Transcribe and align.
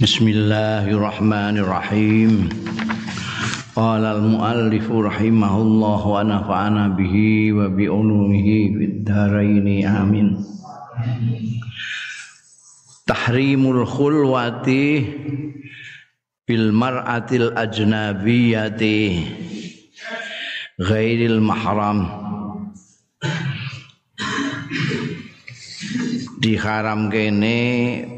Bismillahirrahmanirrahim. 0.00 2.48
Qala 3.76 4.16
al-muallif 4.16 4.88
rahimahullah 4.88 6.00
wa 6.08 6.24
nafa'ana 6.24 6.96
bihi 6.96 7.52
wa 7.52 7.68
bi 7.68 7.92
ulumihi 7.92 8.72
fid 8.72 9.04
dharain 9.04 9.68
amin. 9.84 10.40
Tahrimul 13.04 13.84
khulwati 13.84 15.04
bil 16.48 16.72
mar'atil 16.72 17.52
ajnabiyati 17.52 19.28
ghairil 20.80 21.44
mahram. 21.44 22.21
Diharam 26.42 27.06
kene 27.06 27.58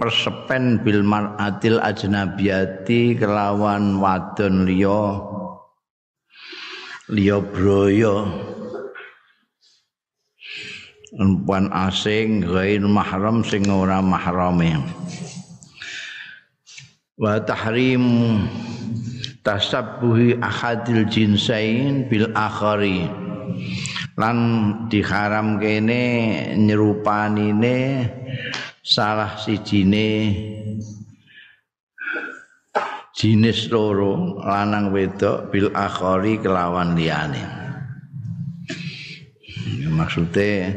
persepen 0.00 0.80
bil 0.80 1.04
mar'atil 1.04 1.77
ajnabiyati 1.77 3.20
kelawan 3.20 4.00
wadon 4.00 4.64
liya 4.64 5.20
liya 7.12 7.45
broyo 7.45 8.24
perempuan 11.14 11.70
asing 11.70 12.42
gair 12.42 12.83
mahram 12.83 13.47
sing 13.47 13.69
ora 13.70 14.02
mahrame. 14.02 14.83
Wa 17.14 17.38
tahrim 17.47 18.02
tasabbuhi 19.47 20.42
ahadil 20.42 21.06
jinsain 21.06 22.11
bil 22.11 22.27
akhari 22.34 23.06
lan 24.14 24.38
diharam 24.86 25.59
kene 25.59 26.02
nyerupanine 26.55 28.06
salah 28.78 29.34
sijine 29.34 30.30
jinis 33.14 33.70
loro 33.70 34.38
lanang 34.42 34.95
wedok 34.95 35.50
bil 35.50 35.70
akhari 35.74 36.39
kelawan 36.39 36.94
liyane. 36.94 37.42
Maksude 39.94 40.74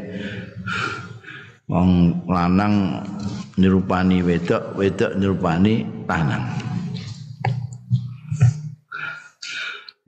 wong 1.66 2.22
lanang 2.30 3.02
nyerupani 3.58 4.22
wedok 4.22 4.78
wedok 4.78 5.18
nyerupani 5.18 5.82
lanang. 6.06 6.46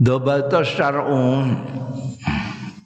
Dobal 0.00 0.48
syar'u 0.64 1.44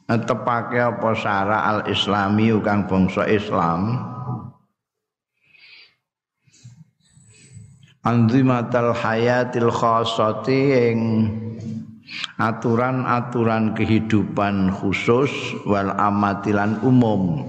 tepake 0.04 0.76
apa 0.76 1.10
syara 1.16 1.64
al 1.64 1.80
islami 1.88 2.52
kang 2.60 2.84
bangsa 2.84 3.24
Islam 3.24 3.96
anzimatal 8.04 8.92
hayatil 8.92 9.72
khassati 9.72 10.60
ing 10.92 10.98
aturan-aturan 12.36 13.72
kehidupan 13.72 14.68
khusus 14.76 15.32
wal 15.64 15.88
amatilan 15.96 16.76
umum 16.84 17.48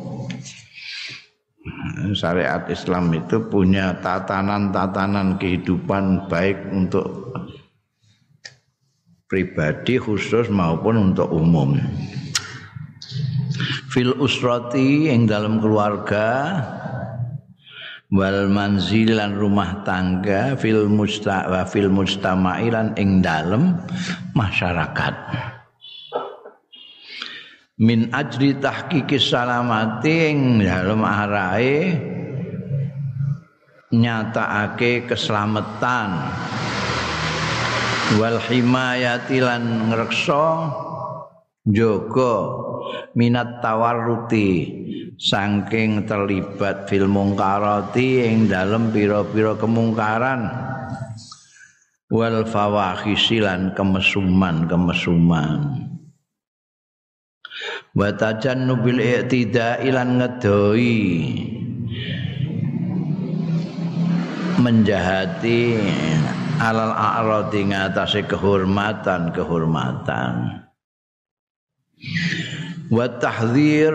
syariat 2.15 2.63
Islam 2.71 3.11
itu 3.11 3.41
punya 3.51 3.99
tatanan-tatanan 3.99 5.35
kehidupan 5.35 6.31
baik 6.31 6.55
untuk 6.71 7.35
pribadi 9.25 9.97
khusus 9.97 10.47
maupun 10.53 11.11
untuk 11.11 11.27
umum. 11.33 11.75
Fil 13.95 14.11
usrati 14.19 15.07
ing 15.07 15.23
dalam 15.23 15.63
keluarga 15.63 16.59
wal 18.11 18.51
manzilan 18.51 19.39
rumah 19.39 19.87
tangga 19.87 20.59
fil 20.59 20.91
musta 20.91 21.47
wa 21.47 21.63
fil 21.63 21.87
mustamailan 21.87 22.91
ing 22.99 23.23
dalam 23.23 23.79
masyarakat. 24.35 25.15
Min 27.79 28.11
ajri 28.11 28.59
tahqiqi 28.59 29.15
salamati 29.15 30.27
ing 30.27 30.59
dalam 30.59 30.99
arahe 30.99 31.95
nyatakake 33.95 35.07
keselamatan. 35.07 36.35
Wal 38.19 38.43
himayati 38.43 39.39
lan 39.39 39.87
ngreksa 39.87 40.83
jaga 41.65 42.33
minat 43.17 43.65
tawarruti 43.65 44.49
saking 45.17 46.05
terlibat 46.05 46.85
fil 46.85 47.09
mungkarati 47.09 48.27
ing 48.27 48.51
dalem 48.51 48.93
pira-pira 48.93 49.57
kemungkaran. 49.57 50.45
Wal 52.05 52.45
fawahisi 52.45 53.41
lan 53.41 53.73
kemesuman-kemesuman. 53.73 55.89
Wa 57.97 58.13
tajannubil 58.13 59.01
i'tida'i 59.01 59.89
lan 59.89 60.21
ngedoi 60.21 61.01
menjahati 64.61 65.61
alal 66.61 66.93
a'radi 66.93 67.73
ngatasé 67.73 68.29
kehormatan 68.29 69.33
kehormatan 69.33 70.64
wa 72.93 73.05
tahdzir 73.17 73.93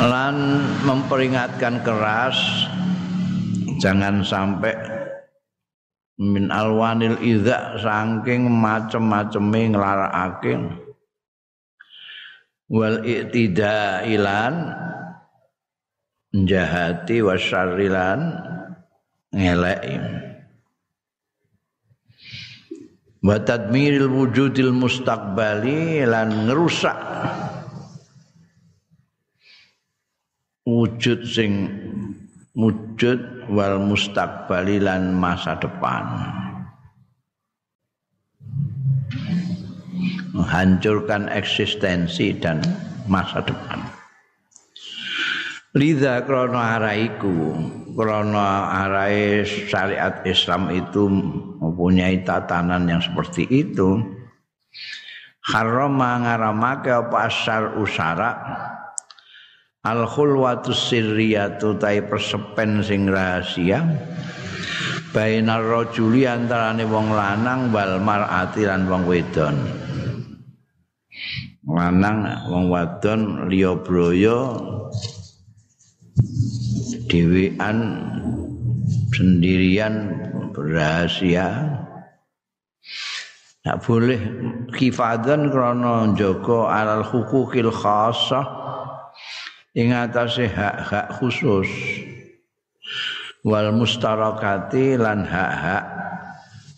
lan 0.00 0.36
memperingatkan 0.88 1.84
keras 1.84 2.38
jangan 3.80 4.24
sampai 4.24 4.72
min 6.20 6.52
alwanil 6.52 7.16
idza 7.24 7.80
saking 7.80 8.44
macem-maceme 8.48 9.72
nglarakake. 9.72 10.54
Wal 12.70 13.02
iktidailan 13.02 14.78
njahati 16.30 17.18
wasyarrilan 17.18 18.20
ngeleki 19.34 20.29
wa 23.20 23.36
tadmiril 23.36 24.08
wujudil 24.08 24.72
mustaqbali 24.72 26.08
lan 26.08 26.48
ngerusak 26.48 26.96
wujud 30.64 31.20
sing 31.28 31.52
wujud 32.56 33.50
wal 33.52 33.76
mustaqbali 33.80 34.80
lan 34.80 35.12
masa 35.12 35.58
depan. 35.60 36.04
Menghancurkan 40.30 41.28
eksistensi 41.28 42.32
dan 42.32 42.64
masa 43.04 43.44
depan 43.44 43.99
Lidha 45.70 46.26
krono 46.26 46.58
araiku 46.58 47.54
krono 47.94 48.42
arai 48.66 49.46
syariat 49.46 50.18
Islam 50.26 50.66
itu 50.74 51.06
mempunyai 51.62 52.26
tatanan 52.26 52.90
yang 52.90 52.98
seperti 52.98 53.46
itu. 53.46 54.02
Harama 55.46 56.26
ngaramake 56.26 56.90
apa 56.90 57.30
asar 57.30 57.78
usara 57.78 58.34
al 59.86 60.10
khulwatu 60.10 60.74
sirriyatu 60.74 61.78
tai 61.78 62.02
persepen 62.02 62.82
sing 62.82 63.06
rahasia. 63.06 63.86
Bainar 65.14 65.62
rajuli 65.62 66.26
antarane 66.26 66.82
wong 66.82 67.14
lanang 67.14 67.70
wal 67.70 68.02
mar'ati 68.02 68.66
lan 68.66 68.90
wong 68.90 69.06
wedon. 69.06 69.54
Lanang 71.62 72.26
wong 72.50 72.66
wadon 72.66 73.46
liya 73.46 73.78
broyo 73.78 74.58
dewean 77.10 77.78
sendirian 79.10 80.14
rahasia. 80.54 81.76
Tak 83.60 83.76
boleh 83.84 84.16
kifadan 84.72 85.52
krana 85.52 86.16
jaga 86.16 86.72
alal 86.72 87.04
hukukil 87.04 87.68
khassah 87.68 88.46
ing 89.76 89.92
hak-hak 89.92 91.06
khusus. 91.20 91.68
Wal 93.44 93.72
mustarakati 93.72 94.96
lan 94.96 95.28
hak-hak 95.28 95.84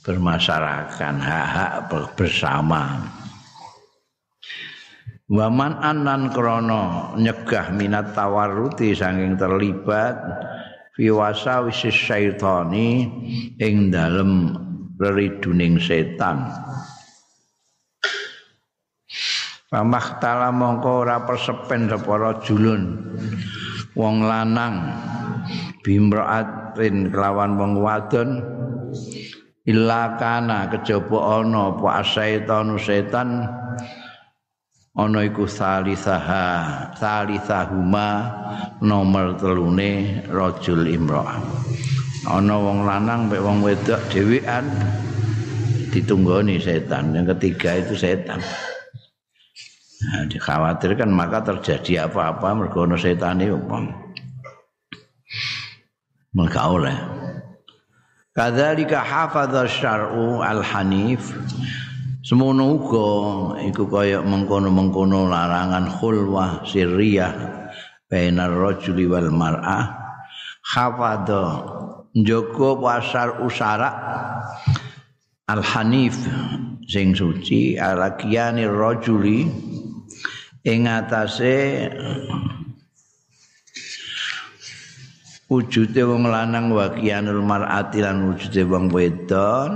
bermasyarakat 0.02 1.14
hak-hak 1.23 1.75
bersama 2.19 3.02
Waman 5.32 5.81
anan 5.81 6.29
krono 6.29 7.17
nyegah 7.17 7.73
minat 7.73 8.12
tawaruti 8.12 8.93
saking 8.93 9.40
terlibat 9.40 10.20
fi 10.93 11.08
wasawis 11.08 11.88
syaitani 11.88 13.08
ing 13.56 13.88
dalem 13.88 14.52
reriduning 15.00 15.81
setan. 15.81 16.52
Pamahtala 19.73 20.52
mongko 20.52 21.00
ora 21.00 21.25
persepen 21.25 21.88
sapa 21.88 22.37
julun 22.44 23.00
wong 23.96 24.29
lanang 24.29 24.84
bimraatin 25.81 27.08
kelawan 27.08 27.56
wong 27.56 27.81
wadon 27.81 28.44
illa 29.64 30.12
kana 30.20 30.69
kejaba 30.69 31.40
ana 31.40 31.73
apa 31.73 32.05
setan 32.05 33.49
ana 34.92 35.24
iku 35.24 35.48
salisaha 35.48 36.44
salisahuma 36.96 38.08
nomor 38.84 39.36
telune 39.40 40.20
rajul 40.28 40.84
imra'ah 40.84 41.40
ana 42.28 42.54
wong 42.60 42.84
lanang 42.84 43.26
mek 43.26 43.40
wong 43.40 43.64
wedok 43.64 43.98
dhewean 44.12 44.68
ditunggoni 45.92 46.56
setan. 46.56 47.12
Yang 47.12 47.36
ketiga 47.36 47.76
itu 47.84 47.94
setan. 47.94 48.40
Nah, 50.02 50.26
dikhawatirkan 50.26 51.12
maka 51.12 51.44
terjadi 51.46 52.10
apa-apa 52.10 52.48
mergono 52.58 52.98
setan 52.98 53.38
itu 53.38 53.54
maka 56.32 56.60
oleh. 56.66 56.96
Kadzalika 58.32 59.04
hafadha 59.04 59.68
syar'u 59.68 60.40
al-hanif 60.40 61.36
semono 62.22 62.78
uga 62.78 63.06
iku 63.66 63.90
kaya 63.90 64.22
mengkono-mengkono 64.22 65.26
larangan 65.26 65.90
khulwah 65.90 66.62
sirriyah 66.62 67.34
bainar 68.06 68.54
rajuli 68.54 69.10
wal 69.10 69.34
mar'ah. 69.34 69.98
Hafadha 70.62 71.66
njogo 72.14 72.78
pasar 72.78 73.42
usara. 73.42 73.90
Al-hanif 75.50 76.14
sing 76.86 77.19
suci 77.19 77.74
alakiani 77.74 78.70
rajuli. 78.70 79.50
Ing 80.62 80.86
atase 80.86 81.90
wujude 85.50 86.06
wong 86.06 86.30
lanang 86.30 86.70
wa 86.70 86.86
kianul 86.94 87.42
mar'ati 87.42 87.98
lan 87.98 88.30
wujude 88.30 88.62
wong 88.70 88.86
wedon 88.94 89.72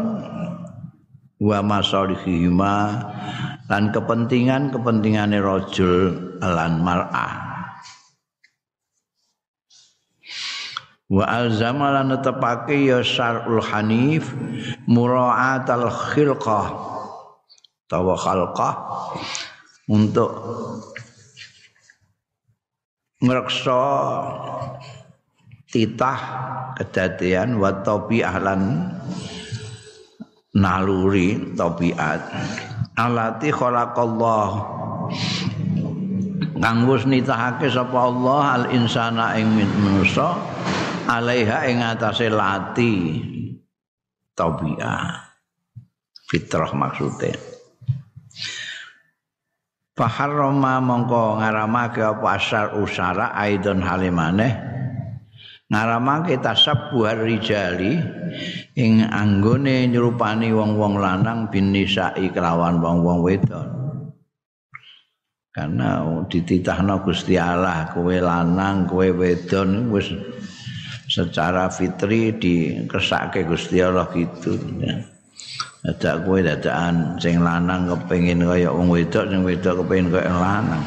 wa 1.36 1.60
masalihima 1.60 3.04
lan 3.68 3.92
kepentingan-kepentingane 3.92 5.38
rajul 5.40 6.36
lan 6.40 6.80
mar'ah. 6.80 7.44
Wa 11.06 11.22
alzama 11.22 11.94
lan 11.94 12.10
netepake 12.10 12.90
ya 12.90 12.98
syarul 12.98 13.62
hanif 13.62 14.34
mura'atal 14.90 15.86
khilqah 15.86 16.66
tawa 17.86 18.18
khalqah 18.18 18.74
untuk 19.86 20.34
ngreksa 23.22 23.82
titah 25.70 26.18
kedadian 26.74 27.62
wa 27.62 27.70
ahlan 27.70 28.90
naluri 30.56 31.53
tabiat. 31.53 32.20
Alati 32.97 33.53
khalaqallah. 33.53 34.49
Kang 36.56 36.88
wis 36.88 37.05
nitahake 37.05 37.69
sapa 37.69 38.08
Allah 38.08 38.43
al 38.56 38.64
insana 38.73 39.37
ing 39.37 39.53
manusa 39.85 40.41
alaiha 41.05 41.69
ing 41.69 41.85
atase 41.85 42.32
lati. 42.32 43.20
Tabiat. 44.32 45.26
Fitrah 46.26 46.75
maksudnya 46.75 47.38
Faharrama 49.97 50.76
mongko 50.85 51.41
ngaramake 51.41 52.05
apa 52.05 52.37
asar 52.37 52.76
usara 52.76 53.32
aidon 53.32 53.81
halimane 53.81 54.53
ngaramake 55.66 56.38
tasabbuhar 56.38 57.26
rijali 57.26 57.98
ing 58.78 59.02
anggone 59.02 59.90
nyerupani 59.90 60.54
wong-wong 60.54 61.02
lanang 61.02 61.50
bin 61.50 61.74
nisa'i 61.74 62.30
kelawan 62.30 62.78
wong-wong 62.78 63.26
wedon. 63.26 63.68
Karena 65.50 66.04
dititahno 66.28 67.00
Gusti 67.00 67.40
Allah 67.40 67.88
kowe 67.90 68.12
lanang 68.12 68.84
kowe 68.84 69.08
wedon 69.08 69.88
wis 69.88 70.12
secara 71.08 71.72
fitri 71.72 72.36
dikesake 72.36 73.48
Gusti 73.48 73.80
Allah 73.80 74.04
gitu. 74.12 74.60
Ya. 74.84 75.00
Ada 75.88 76.22
kowe 76.28 76.38
dadakan 76.44 77.16
sing 77.16 77.40
lanang 77.40 77.88
kepengin 77.88 78.44
kaya 78.44 78.69
wong 78.69 78.92
wedok 78.92 79.32
sing 79.32 79.42
wedok 79.42 79.80
kepengin 79.82 80.12
kaya 80.12 80.28
lanang 80.28 80.84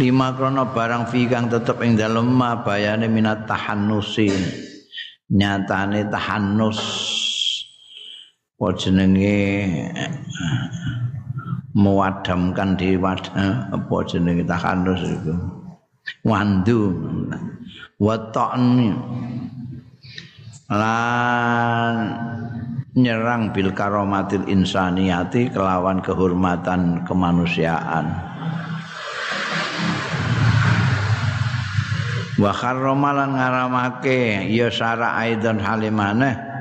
lima 0.00 0.32
krono 0.32 0.72
barang 0.72 1.04
fi 1.12 1.28
kang 1.28 1.52
tetep 1.52 1.76
ing 1.84 2.00
dalem 2.00 2.32
bayane 2.64 3.08
minat 3.12 3.44
tahannusi. 3.44 4.32
Nyatane 5.32 6.08
tahannus. 6.12 6.80
Apa 8.62 8.78
jenenge 8.78 9.66
mewadamkan 11.74 12.78
di 12.78 12.94
wadah 12.94 13.74
apa 13.74 13.96
jenenge 14.06 14.46
tahannus 14.46 15.02
itu 15.02 15.34
wandu. 16.22 16.94
Waton 17.98 18.62
lan 20.70 21.96
nyerang 22.94 23.50
bil 23.50 23.74
karomatil 23.74 24.46
insaniyati 24.46 25.50
kelawan 25.50 26.02
kehormatan 26.02 27.02
kemanusiaan 27.06 28.32
wa 32.40 32.52
kharramalan 32.52 33.36
ngaramake 33.36 34.48
ya 34.48 34.72
syara 34.72 35.20
aidan 35.20 35.60
halimane 35.60 36.52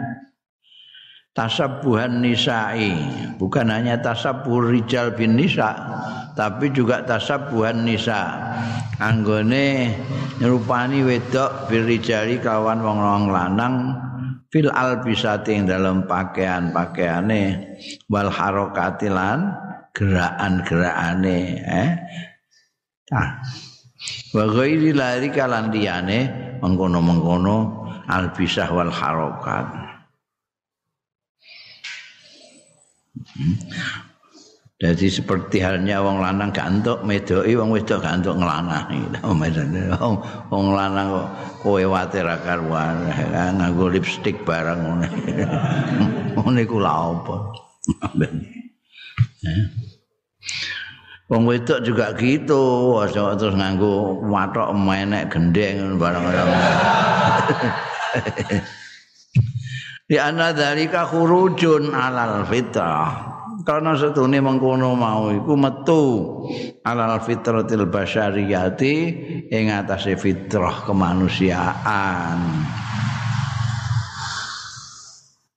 tasabbuhan 1.31 2.19
nisa'i. 2.19 2.91
Bukan 3.39 3.71
hanya 3.71 4.00
tasabbuh 4.00 4.71
rijal 4.71 5.15
bin 5.15 5.39
nisa 5.39 5.71
tapi 6.35 6.71
juga 6.71 7.03
tasabbuhan 7.03 7.83
nisa. 7.88 8.51
Anggone 9.01 9.97
nyerupani 10.38 11.01
wedok 11.01 11.71
bil 11.71 11.88
rijali 11.89 12.38
kawan 12.38 12.83
wong 12.85 13.33
lanang 13.33 13.97
fil 14.53 14.69
albisati 14.69 15.57
ing 15.57 15.65
dalam 15.65 16.06
pakaian-pakaiane 16.06 17.44
wal 18.12 18.29
harokatilan 18.29 19.57
gerakan-gerakane 19.95 21.39
eh. 21.65 21.91
Ah 23.12 23.41
wa 24.33 24.45
ghairi 24.50 24.92
larika 24.95 25.45
lan 25.45 25.69
liyane 25.69 26.19
mengkono-mengkono 26.62 27.58
albisah 28.10 28.70
wal 28.74 28.91
harokat. 28.91 29.67
Hmm. 33.22 33.53
jadi 34.81 35.08
seperti 35.12 35.62
halnya 35.62 36.01
wong 36.01 36.25
lanang 36.25 36.50
gantuk 36.50 37.05
medoki 37.05 37.53
wong 37.53 37.70
wedok 37.70 38.01
gantuk 38.01 38.34
ngelanah 38.34 38.89
wong 39.29 40.15
wong 40.50 40.65
lanang 40.74 41.08
kok 41.12 41.27
kowe 41.62 41.84
watir 41.86 42.25
karuan 42.41 43.05
nganggo 43.62 43.93
lipstik 43.93 44.41
bareng 44.41 44.81
ngene. 44.81 45.08
Ngene 46.41 46.62
ku 46.65 46.81
lha 46.81 47.13
apa 47.13 47.36
Wong 51.31 51.47
wedok 51.47 51.79
juga 51.88 52.11
gitu, 52.19 53.00
terus 53.07 53.55
nganggo 53.55 54.19
watok 54.27 54.75
menek 54.75 55.31
gendeng 55.31 55.95
barang-barang. 55.95 56.51
Di 60.11 60.19
ana 60.19 60.51
dalika 60.51 61.07
khurujun 61.07 61.95
alal 61.95 62.43
fitrah. 62.43 63.31
Karena 63.63 63.95
setune 63.95 64.43
mengkono 64.43 64.91
mau 64.91 65.31
iku 65.31 65.55
metu 65.55 66.03
alal 66.83 67.23
fitratil 67.23 67.88
basyariyati 67.88 68.95
ing 69.47 69.71
atase 69.71 70.19
fitrah 70.19 70.83
kemanusiaan. 70.83 72.39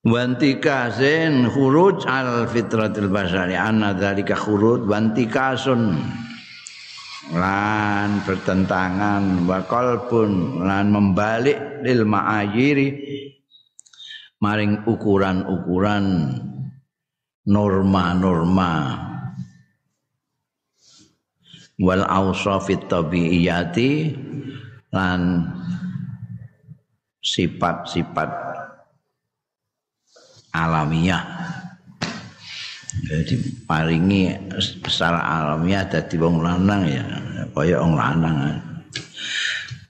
Wantikasin 0.05 1.49
khuruj 1.49 2.05
al 2.05 2.45
fitratil 2.47 3.09
basari. 3.09 3.57
Anna 3.57 3.97
dzalika 3.97 4.37
khuruj 4.37 4.85
wantikasun 4.85 5.97
lan 7.33 8.21
bertentangan 8.29 9.49
wa 9.49 9.65
qalbun. 9.65 10.61
Lan 10.61 10.93
membalik 10.93 11.81
lil 11.83 12.05
ma'ayiri 12.05 12.89
maring 14.45 14.85
ukuran-ukuran 14.85 16.37
norma-norma. 17.49 18.73
Wal 21.75 22.07
awsafit 22.07 22.87
tabiiyati 22.87 24.15
lan 24.95 25.43
sifat-sifat 27.19 28.54
alamiah. 30.55 31.27
Jadi 33.05 33.67
paringi 33.67 34.31
secara 34.81 35.19
alamiah 35.19 35.85
dadi 35.85 36.15
wong 36.17 36.41
lanang 36.41 36.83
ya. 36.87 37.05
Kaya 37.51 37.83
wong 37.83 37.99
lanang. 37.99 38.39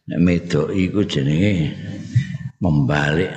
Medok 0.08 0.72
iku 0.72 1.04
jenenge 1.04 1.72
membalik. 2.58 3.32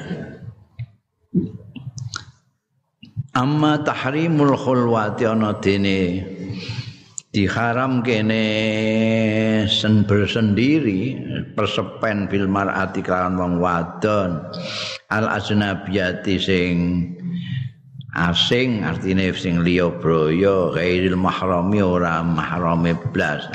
Amma 3.38 3.78
tahrimul 3.86 4.58
khulwati 4.58 5.30
ana 5.30 5.54
dene 5.62 6.26
diharam 7.30 8.02
kene 8.02 8.44
sen 9.70 10.10
bersendiri 10.10 11.22
persepen 11.54 12.26
bil 12.26 12.50
mar'ati 12.50 13.06
kelawan 13.06 13.38
wong 13.38 13.54
wadon. 13.62 14.42
Al 15.14 15.30
ajnabiyati 15.38 16.36
sing 16.42 16.76
asing 18.18 18.82
artine 18.82 19.30
sing 19.38 19.62
liya 19.62 19.94
braya 19.94 20.74
ghairil 20.74 21.14
mahrami 21.14 21.80
ora 21.86 22.26
mahrame 22.26 22.98
blas. 23.14 23.46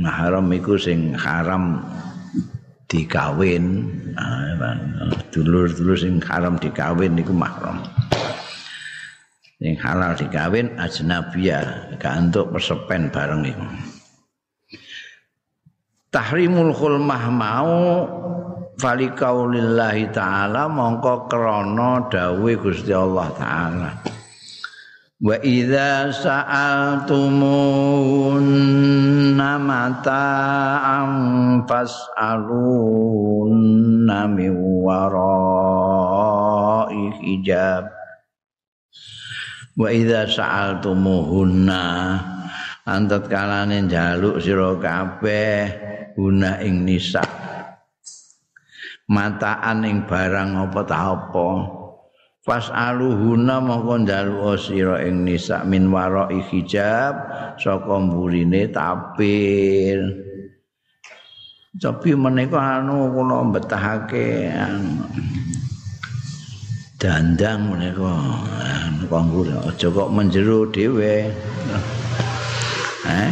Mahram 0.00 0.50
iku 0.50 0.74
sing 0.74 1.14
haram 1.14 1.78
dikawin. 2.90 3.86
Dulur-dulur 5.30 5.94
sing 5.94 6.18
haram 6.26 6.58
dikawin 6.58 7.14
iku 7.22 7.30
mahram. 7.30 7.86
Sing 9.60 9.76
halal 9.78 10.16
dikawin 10.16 10.74
ajnabiyah 10.80 11.94
gak 12.00 12.16
entuk 12.16 12.48
persepen 12.50 13.12
bareng 13.12 13.44
iku. 13.44 13.66
Tahrimul 16.10 16.74
khulmah 16.74 17.24
mau 17.30 17.78
fali 18.80 19.12
kaulillahi 19.12 20.08
ta'ala 20.08 20.64
mongko 20.72 21.28
krana 21.28 22.08
dawuh 22.08 22.56
Gusti 22.56 22.96
Allah 22.96 23.28
taala. 23.36 24.00
Wa 25.20 25.36
idza 25.44 26.08
sa'altumun 26.16 27.36
mata'an 29.36 31.12
fas'alun 31.68 33.52
min 34.32 34.56
wara'i 34.80 36.40
hijab. 37.20 37.84
Wa 39.76 39.92
idza 39.92 40.24
sa'altumuhunna 40.24 41.84
antat 42.88 43.28
kalane 43.28 43.84
njaluk 43.84 44.40
sira 44.40 44.72
kabeh 44.80 45.68
guna 46.16 46.64
ing 46.64 46.88
nisa 46.88 47.20
mataan 49.10 49.82
ing 49.82 50.06
barang 50.06 50.70
apa 50.70 50.80
ta 50.86 51.18
apa. 51.18 51.48
Fasaluhuna 52.40 53.60
mongko 53.60 53.94
njaluk 54.00 54.56
sira 54.56 55.04
ing 55.04 55.28
nisa 55.28 55.60
min 55.66 55.92
wara 55.92 56.30
hijab 56.30 57.12
saka 57.60 57.94
mburine 58.00 58.70
tapir. 58.72 60.00
Tapi 61.76 62.16
menika 62.16 62.80
anu 62.80 63.12
kula 63.12 63.44
betahake 63.50 64.48
anu 64.48 65.04
dandang 66.96 67.60
menika 67.70 68.14
kanggo 69.10 69.44
aja 69.44 69.86
kok 69.92 70.08
menjero 70.08 70.64
dhewe. 70.72 71.28
Eh 73.04 73.30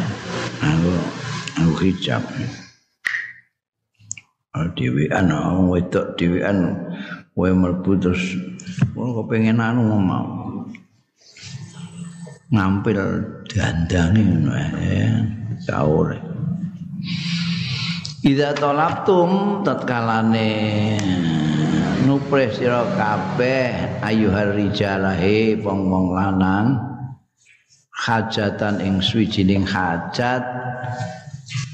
aku 0.60 0.92
aku 1.56 1.72
hijab 1.86 2.22
dhewean 4.54 5.28
wedok 5.68 6.16
dhewean 6.16 6.74
kowe 7.36 7.50
mlebu 7.52 7.92
terus 8.00 8.22
kowe 8.96 9.22
kepengin 9.22 9.60
anu 9.60 9.84
mau 10.00 10.26
ngampil 12.48 12.98
dandange 13.44 14.22
ngono 14.24 14.52
ya 14.56 15.12
kaure 15.68 16.18
Ida 18.18 18.50
tolaptum 18.50 19.62
tatkalane 19.62 20.50
nupres 22.02 22.58
sira 22.58 22.82
kabeh 22.98 24.02
ayuhar 24.02 24.58
rijalahe 24.58 25.54
wong-wong 25.62 26.18
lanang 26.18 26.82
hajatan 27.94 28.82
ing 28.82 28.98
swijining 28.98 29.62
hajat 29.62 30.42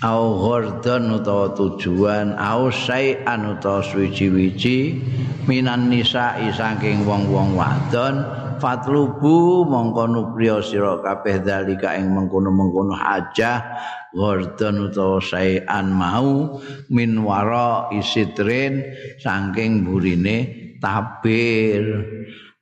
au 0.04 0.36
ghordon 0.36 1.16
utawa 1.16 1.56
tujuan 1.56 2.36
au 2.36 2.68
sayan 2.68 3.56
utawa 3.56 3.80
suwi-wiji 3.80 5.00
minan 5.48 5.88
nisa'i 5.88 6.52
saking 6.52 7.08
wong-wong 7.08 7.56
wadon 7.56 8.20
fatlubu 8.60 9.64
mongko 9.64 10.04
nupriya 10.12 10.60
sira 10.60 11.00
kabeh 11.00 11.40
dalika 11.40 11.96
ing 11.96 12.12
mengkono-mengkono 12.12 12.92
hajah 12.92 13.64
ghordon 14.12 14.92
utawa 14.92 15.24
sayan 15.24 15.88
mau 15.88 16.60
min 16.92 17.24
wara 17.24 17.88
isitrin 17.96 18.84
saking 19.24 19.88
burine 19.88 20.64
tabir. 20.84 21.84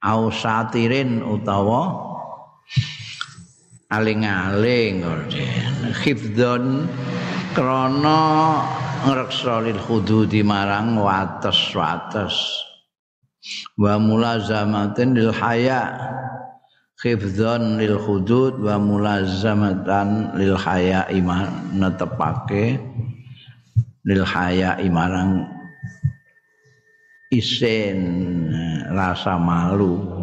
Au 0.03 0.35
satirin 0.35 1.23
utawa 1.23 1.95
aling-aling 3.87 5.07
khifdon 6.03 6.91
krana 7.53 8.21
ngreksa 9.05 9.61
lil 9.61 9.77
hududi 9.77 10.41
marang 10.41 10.97
wates-wates 10.97 12.37
wa 13.77 14.01
mulazamatin 14.01 15.13
lil 15.13 15.33
haya 15.35 15.93
khifdon 17.03 17.83
lil 17.83 17.99
hudud. 17.99 18.63
Wa 18.63 18.79
mulazamatan 18.79 20.39
lil 20.39 20.55
haya 20.55 21.05
iman 21.11 21.75
netepake 21.75 22.79
lil 24.07 24.23
haya 24.23 24.79
marang 24.87 25.47
isen 27.33 27.99
rasa 28.93 29.41
malu 29.41 30.22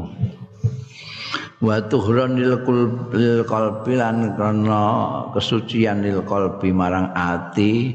wa 1.60 1.76
tuhron 1.92 2.40
lil 2.40 3.44
qalbi 3.44 3.94
lan 4.00 4.32
kana 4.40 4.84
kesucian 5.36 6.00
lil 6.00 6.24
qalbi 6.24 6.72
marang 6.72 7.12
ati 7.12 7.92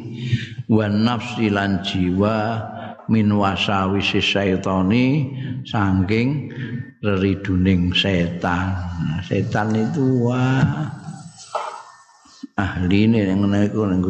wa 0.68 0.84
nafsi 0.84 1.48
lan 1.48 1.80
jiwa 1.80 2.60
min 3.08 3.32
wasawisi 3.32 4.20
syaitani 4.20 5.32
saking 5.64 6.52
reriduning 7.00 7.92
setan 7.96 8.76
setan 9.24 9.72
itu 9.72 10.28
wah 10.28 10.92
ahli 12.60 13.08
ini 13.08 13.24
yang 13.24 13.48
menaik 13.48 13.72
yang 13.72 14.04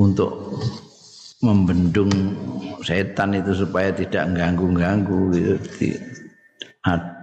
untuk 0.00 0.32
membendung 1.44 2.08
setan 2.80 3.36
itu 3.36 3.52
supaya 3.52 3.92
tidak 3.92 4.32
ganggu-ganggu 4.32 5.28
gitu. 5.36 6.15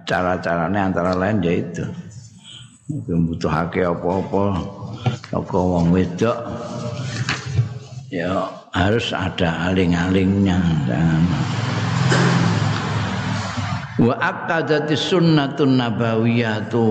Cara-caranya 0.04 0.92
antara 0.92 1.12
lain 1.16 1.40
ya 1.40 1.52
itu. 1.64 1.84
Membutuhake 3.08 3.80
apa-apa 3.80 4.60
toko 5.32 5.80
wong 5.80 5.92
wedok. 5.96 6.36
Ya 8.12 8.46
harus 8.70 9.10
ada 9.10 9.70
aling-alingnya 9.72 10.60
wa 13.94 14.14
aqadati 14.18 14.98
sunnatun 14.98 15.78
nabawiyatu 15.78 16.82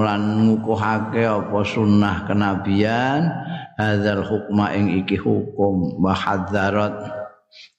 lan 0.00 0.48
ngukuhake 0.48 1.22
apa 1.28 1.60
sunnah 1.62 2.24
kenabian 2.24 3.28
hadzal 3.76 4.24
hukma 4.24 4.72
ing 4.72 5.04
iki 5.04 5.20
hukum 5.20 6.00
wa 6.00 6.16
hadzarat 6.16 6.96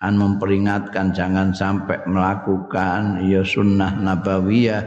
an 0.02 0.18
memperingatkan 0.18 1.14
jangan 1.14 1.54
sampai 1.54 2.06
melakukan 2.06 3.26
ya 3.26 3.42
sunnah 3.42 3.98
nabawiyah 3.98 4.84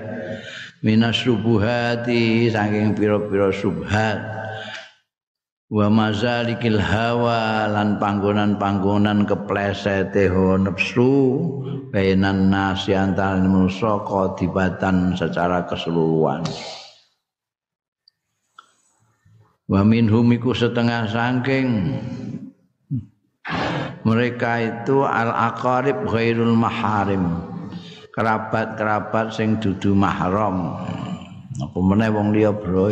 minas 0.80 1.20
subuhati 1.20 2.48
saking 2.48 2.96
piro-piro 2.96 3.52
subhat. 3.52 4.18
Wa 5.70 5.86
mazalikil 5.86 6.82
hawa 6.82 7.70
lan 7.70 8.02
panggonan-panggonan 8.02 9.22
keplesete 9.22 10.26
nafsu 10.58 11.38
bainan 11.94 12.50
nasi 12.50 12.90
antara 12.90 13.38
manusa 13.38 14.02
qadibatan 14.02 15.14
secara 15.14 15.70
keseluruhan. 15.70 16.42
Wa 19.70 19.86
minhum 19.86 20.26
iku 20.34 20.50
setengah 20.50 21.06
saking 21.06 21.94
mereka 24.02 24.60
itu 24.60 25.04
al 25.04 25.32
aqarib 25.32 26.08
ghairul 26.08 26.56
maharim. 26.56 27.24
Kerabat-kerabat 28.10 29.32
sing 29.32 29.60
dudu 29.60 29.94
mahram. 29.94 30.76
Apa 31.60 31.78
meneh 31.78 32.08
wong 32.08 32.32
liya 32.32 32.56
bro 32.56 32.88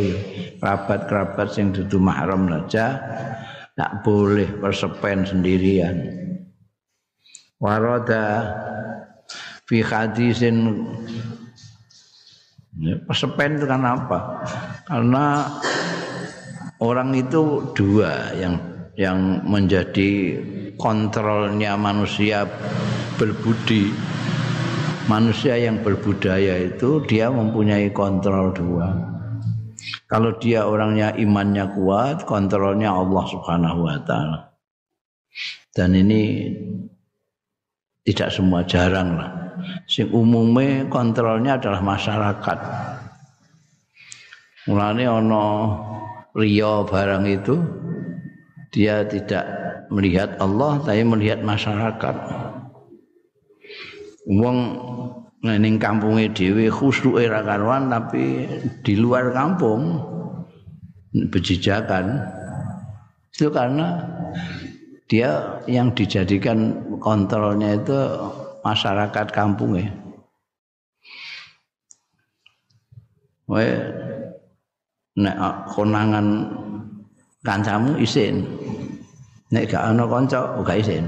kerabat-kerabat 0.61 1.49
sing 1.49 1.73
dudu 1.73 1.97
mahram 1.97 2.45
saja 2.45 3.01
tak 3.73 4.03
boleh 4.03 4.47
persepen 4.59 5.23
sendirian. 5.23 5.95
Warada 7.59 8.25
fi 9.67 9.83
hadisin. 9.83 10.87
Persepen 12.79 13.59
itu 13.59 13.67
kan 13.67 13.83
apa? 13.83 14.47
Karena 14.87 15.47
orang 16.79 17.11
itu 17.11 17.71
dua 17.75 18.31
yang 18.39 18.55
yang 18.99 19.47
menjadi 19.47 20.35
kontrolnya 20.75 21.79
manusia 21.79 22.43
berbudi. 23.15 23.95
Manusia 25.07 25.55
yang 25.55 25.79
berbudaya 25.81 26.69
itu 26.69 27.01
dia 27.07 27.31
mempunyai 27.31 27.95
kontrol 27.95 28.51
dua. 28.51 28.91
Kalau 30.05 30.35
dia 30.37 30.67
orangnya 30.67 31.15
imannya 31.15 31.71
kuat 31.73 32.27
kontrolnya 32.27 32.91
Allah 32.91 33.23
Subhanahu 33.25 33.87
wa 33.87 33.97
taala. 34.03 34.39
Dan 35.71 35.95
ini 35.95 36.51
tidak 38.03 38.35
semua 38.35 38.67
jarang 38.67 39.15
lah. 39.15 39.31
Sing 39.87 40.11
umumnya 40.11 40.85
kontrolnya 40.91 41.55
adalah 41.57 41.81
masyarakat. 41.81 42.59
Mulane 44.69 45.09
ana 45.09 45.45
riya 46.37 46.85
barang 46.85 47.25
itu 47.25 47.55
dia 48.69 49.01
tidak 49.05 49.45
melihat 49.89 50.37
Allah 50.37 50.81
tapi 50.85 51.01
melihat 51.01 51.41
masyarakat. 51.41 52.15
Wong 54.29 54.57
ning 55.41 55.81
kampunge 55.81 56.29
dhewe 56.35 56.69
khusyuke 56.69 57.25
ra 57.25 57.41
karuan 57.41 57.89
tapi 57.89 58.45
di 58.85 58.93
luar 58.99 59.31
kampung 59.31 59.97
bejijakan 61.09 62.21
itu 63.33 63.47
karena 63.49 64.03
dia 65.09 65.57
yang 65.65 65.89
dijadikan 65.95 66.85
kontrolnya 67.01 67.79
itu 67.79 67.97
masyarakat 68.61 69.27
kampungnya. 69.33 69.89
Wae 73.49 73.73
nek 75.17 75.37
konangan 75.73 76.27
kancamu 77.43 77.99
isin. 77.99 78.43
Nek 79.49 79.71
gak 79.71 79.81
ana 79.81 80.05
kanca 80.05 80.59
gak 80.61 80.79
isin. 80.79 81.05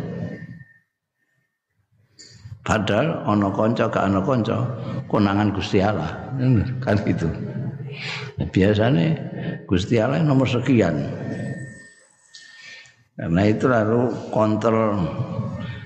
Padahal 2.61 3.25
ana 3.25 3.49
kanca 3.53 3.85
gak 3.89 4.05
ana 4.09 4.21
kanca 4.21 4.57
konangan 5.11 5.53
Gusti 5.53 5.81
Allah. 5.81 6.09
Kan 6.81 6.95
gitu. 7.05 7.29
Biasanya 8.49 9.07
Gusti 9.69 10.01
Allah 10.01 10.23
nomor 10.23 10.49
sekian. 10.49 11.05
Karena 13.21 13.41
itu 13.45 13.69
lalu 13.69 14.09
kontrol 14.33 14.97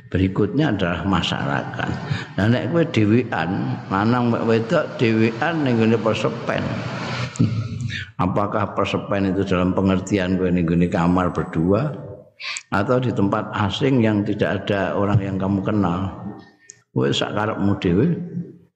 berikutnya 0.07 0.71
adalah 0.71 1.03
masyarakat. 1.03 1.91
Nah 2.39 2.45
nek 2.47 2.71
kowe 2.71 2.85
dhewean, 2.87 3.75
lanang 3.91 4.31
wedok 4.47 4.95
dhewean 4.95 5.67
ning 5.67 5.75
ngene 5.81 5.99
persepen. 5.99 6.63
Apakah 8.17 8.73
persepen 8.73 9.35
itu 9.35 9.43
dalam 9.45 9.75
pengertian 9.75 10.39
gue 10.39 10.49
nih 10.49 10.89
kamar 10.89 11.31
berdua 11.35 11.93
atau 12.71 12.99
di 12.99 13.11
tempat 13.15 13.51
asing 13.55 14.03
yang 14.03 14.23
tidak 14.27 14.63
ada 14.65 14.95
orang 14.95 15.19
yang 15.23 15.37
kamu 15.39 15.63
kenal? 15.63 16.11
Gue 16.95 17.11
sakarepmu 17.11 17.75
dhewe, 17.83 18.07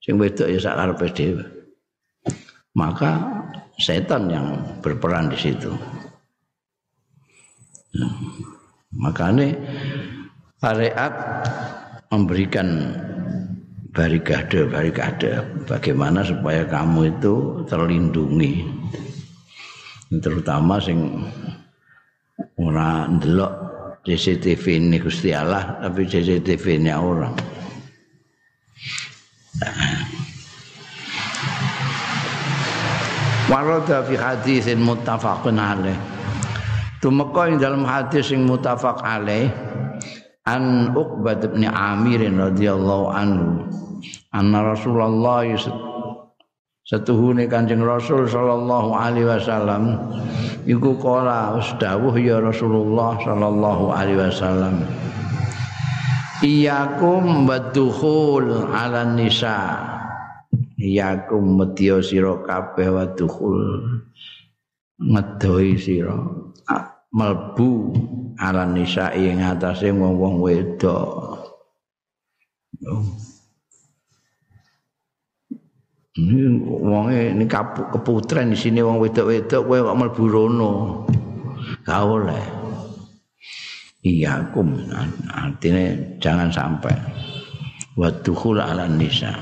sing 0.04 0.20
wedok 0.20 0.48
ya 0.48 0.60
sakarepe 0.60 1.08
dhewe. 1.12 1.44
Maka 2.76 3.16
setan 3.80 4.28
yang 4.28 4.46
berperan 4.84 5.32
di 5.32 5.38
situ. 5.40 5.72
Makanya 8.94 9.56
syariat 10.60 11.12
memberikan 12.12 12.94
barikade 13.90 14.70
barikade 14.70 15.42
bagaimana 15.66 16.22
supaya 16.22 16.62
kamu 16.62 17.10
itu 17.18 17.66
terlindungi 17.66 18.62
terutama 20.18 20.82
sing 20.82 21.22
ora 22.58 23.06
ndelok 23.06 23.52
CCTV 24.02 24.82
ini 24.82 24.98
Gusti 24.98 25.30
Allah 25.30 25.78
tapi 25.78 26.02
CCTV 26.10 26.82
ini 26.82 26.90
orang 26.90 27.34
Warada 33.50 34.06
fi 34.06 34.14
hadisin 34.14 34.78
muttafaqun 34.78 35.58
alaih. 35.58 35.98
Tumeka 37.02 37.50
ing 37.50 37.58
dalam 37.58 37.82
hadis 37.82 38.30
sing 38.30 38.46
muttafaq 38.46 39.02
alaih 39.02 39.50
an 40.46 40.94
Uqbah 40.94 41.34
bin 41.50 41.66
Amir 41.66 42.22
radhiyallahu 42.30 43.10
anhu 43.10 43.66
anna 44.30 44.70
Rasulullah 44.70 45.42
setuhune 46.90 47.46
Kanjeng 47.46 47.86
Rasul 47.86 48.26
sallallahu 48.26 48.90
alaihi 48.98 49.30
wasallam 49.30 50.10
iku 50.66 50.98
kala 50.98 51.62
dawuh 51.78 52.18
ya 52.18 52.42
Rasulullah 52.42 53.14
sallallahu 53.22 53.94
alaihi 53.94 54.18
wasallam 54.18 54.82
Iyakum 56.40 57.44
badukhul 57.44 58.72
ala 58.72 59.04
nisa. 59.12 59.76
Iyakum 60.80 61.60
medya 61.60 62.00
sira 62.00 62.40
kabeh 62.40 62.88
wadukhul 62.88 63.60
ngedoi 64.96 65.76
sira 65.76 66.16
melbu 67.12 67.92
ala 68.40 68.64
nisa 68.64 69.12
ing 69.12 69.44
atase 69.44 69.92
wong-wong 69.92 70.40
wedok 70.40 71.44
wonge 76.66 77.32
ini 77.32 77.44
keputren 77.46 78.52
di 78.52 78.58
sini 78.58 78.80
wong 78.84 79.00
wedok-wedok 79.00 79.62
kowe 79.64 79.78
kok 79.78 79.96
mlebu 79.96 80.24
rono. 80.28 80.72
Gak 81.86 82.02
oleh. 82.02 82.44
Iya 84.00 84.48
kum 84.52 84.74
artinya 85.28 85.92
jangan 86.20 86.48
sampai. 86.48 86.94
Wa 87.96 88.08
dukhul 88.24 88.60
ala 88.60 88.88
nisa. 88.88 89.32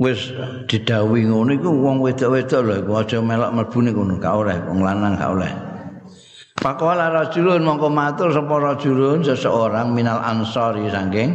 Wis 0.00 0.34
didhawuhi 0.66 1.28
ngono 1.28 1.52
iku 1.54 1.68
wong 1.68 2.02
wedok-wedok 2.02 2.60
lho 2.64 2.96
aja 2.96 3.22
melok 3.22 3.54
mlebu 3.54 3.78
ning 3.84 3.94
ngono 3.94 4.14
gak 4.18 4.34
oleh 4.34 4.58
wong 4.66 4.80
lanang 4.82 5.14
gak 5.14 5.30
oleh 5.30 5.71
Pakola 6.62 7.10
rajulun 7.10 7.66
mongko 7.66 7.90
matur 7.90 8.30
sapa 8.30 8.54
rajulun 8.54 9.26
seseorang 9.26 9.90
minal 9.90 10.22
ansori 10.22 10.86
saking 10.86 11.34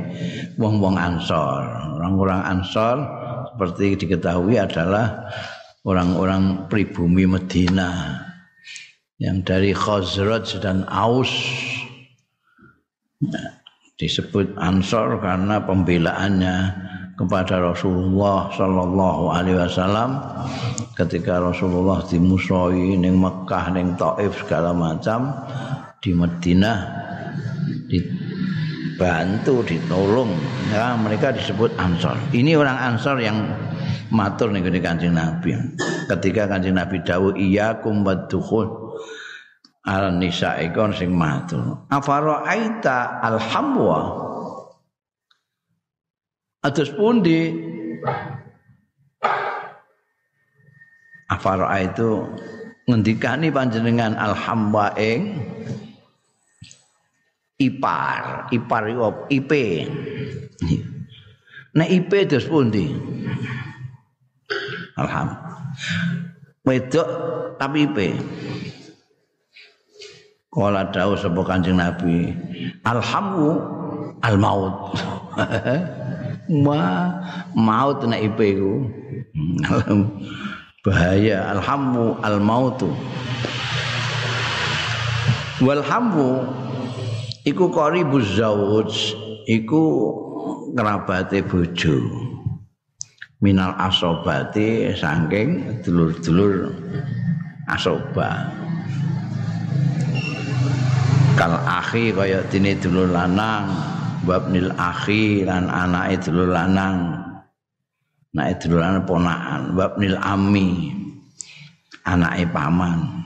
wong-wong 0.56 0.96
ansor. 0.96 1.68
Orang-orang 2.00 2.48
ansor 2.48 2.96
seperti 3.52 4.08
diketahui 4.08 4.56
adalah 4.56 5.28
orang-orang 5.84 6.72
pribumi 6.72 7.28
Medina. 7.28 8.24
Yang 9.20 9.38
dari 9.44 9.72
Khazraj 9.76 10.64
dan 10.64 10.88
Aus. 10.88 11.34
Disebut 14.00 14.56
ansor 14.56 15.20
karena 15.20 15.60
pembelaannya 15.60 16.58
kepada 17.18 17.58
Rasulullah 17.58 18.54
sallallahu 18.54 19.34
alaihi 19.34 19.58
wasallam 19.58 20.22
ketika 20.94 21.42
Rasulullah 21.42 22.06
dimusuhi 22.06 22.94
ning 22.94 23.18
Mekah 23.18 23.74
ning 23.74 23.98
Taif 23.98 24.38
segala 24.46 24.70
macam 24.70 25.34
di 25.98 26.14
Madinah 26.14 26.78
dibantu 27.90 29.66
ditolong. 29.66 30.30
Ya 30.70 30.94
mereka 30.94 31.34
disebut 31.34 31.74
Ansor 31.82 32.14
ini 32.38 32.54
orang 32.54 32.78
Ansor 32.78 33.18
yang 33.18 33.50
matur 34.14 34.54
nih 34.54 34.62
kancing 34.78 35.18
Nabi. 35.18 35.58
Ketika 36.06 36.46
kancing 36.46 36.78
Nabi 36.78 37.02
dawuh 37.02 37.34
iya 37.34 37.82
kumbadukhul 37.82 38.94
al 39.90 40.14
nisa 40.22 40.62
ikon 40.62 40.94
sing 40.94 41.18
matur. 41.18 41.90
Afaro 41.90 42.46
aita 42.46 43.26
alhamwa 43.26 44.27
Atus 46.66 46.90
pundi 46.94 47.54
Afara 51.28 51.68
itu 51.84 52.24
ngendikani 52.88 53.52
panjenengan 53.52 54.16
alhamba 54.16 54.96
ing 54.96 55.44
ipar, 57.60 58.48
ipar 58.56 58.84
iku 58.88 59.28
IP. 59.28 59.52
Nek 61.76 61.90
IP 61.92 62.12
terus 62.32 62.48
pundi? 62.48 62.88
Alham. 64.96 65.36
Wedok 66.64 67.08
tapi 67.60 67.92
IP. 67.92 67.98
Kala 70.48 70.90
dawuh 70.90 71.20
sapa 71.20 71.44
Kanjeng 71.44 71.78
Nabi, 71.78 72.34
alhamu 72.88 73.62
al 74.24 74.36
maut. 74.40 74.96
Ma 76.48 77.12
maut 77.56 78.04
nek 78.08 78.24
ipe 78.32 78.48
ku. 78.56 78.74
Bahaya 80.88 81.52
alhamu 81.52 82.16
al 82.24 82.40
mautu. 82.40 82.88
Walhamu 85.60 86.48
iku 87.44 87.68
qaribuz 87.74 88.40
zauj 88.40 88.92
iku 89.50 89.84
kerabate 90.72 91.44
bojo. 91.44 92.28
minal 93.38 93.78
asobati 93.78 94.90
saking 94.98 95.82
dulur-dulur 95.86 96.74
asoba 97.70 98.50
kal 101.38 101.54
akhi 101.70 102.10
kaya 102.18 102.42
dene 102.50 102.74
dulur 102.82 103.14
lanang 103.14 103.70
babnil 104.28 104.76
akhi 104.76 105.48
lan 105.48 105.72
anake 105.72 106.28
dulur 106.28 106.52
lanang. 106.52 107.16
Anake 108.36 108.54
dulur 108.60 108.84
lanang 108.84 109.08
ponakan. 109.08 109.62
Babnil 109.72 110.20
ami 110.20 110.92
anake 112.04 112.44
paman. 112.52 113.24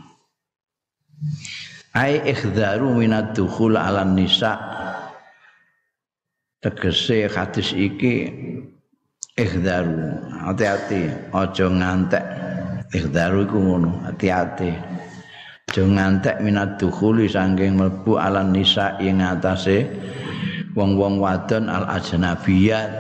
Ai 1.98 2.22
ikhdaru 2.22 2.94
minad 2.94 3.34
dukhul 3.34 3.76
ala 3.76 4.06
nisa. 4.06 4.56
Tegese 6.62 7.26
hadis 7.26 7.74
iki 7.74 8.30
ikhdaru. 9.34 10.22
Hati-hati 10.46 11.34
aja 11.34 11.66
ngantek. 11.68 12.26
Ikhdaru 12.94 13.50
iku 13.50 13.58
ngono 13.58 14.06
hati-hati. 14.06 14.72
Aja 15.72 15.84
ngantek 15.88 16.44
minat 16.44 16.78
dukhuli 16.78 17.32
saking 17.32 17.80
mlebu 17.80 18.20
ala 18.20 18.44
nisa 18.44 19.00
ing 19.00 19.24
atase 19.24 19.88
wong-wong 20.78 21.20
wadon 21.20 21.68
al 21.68 21.88
ajnabiyat 22.00 22.92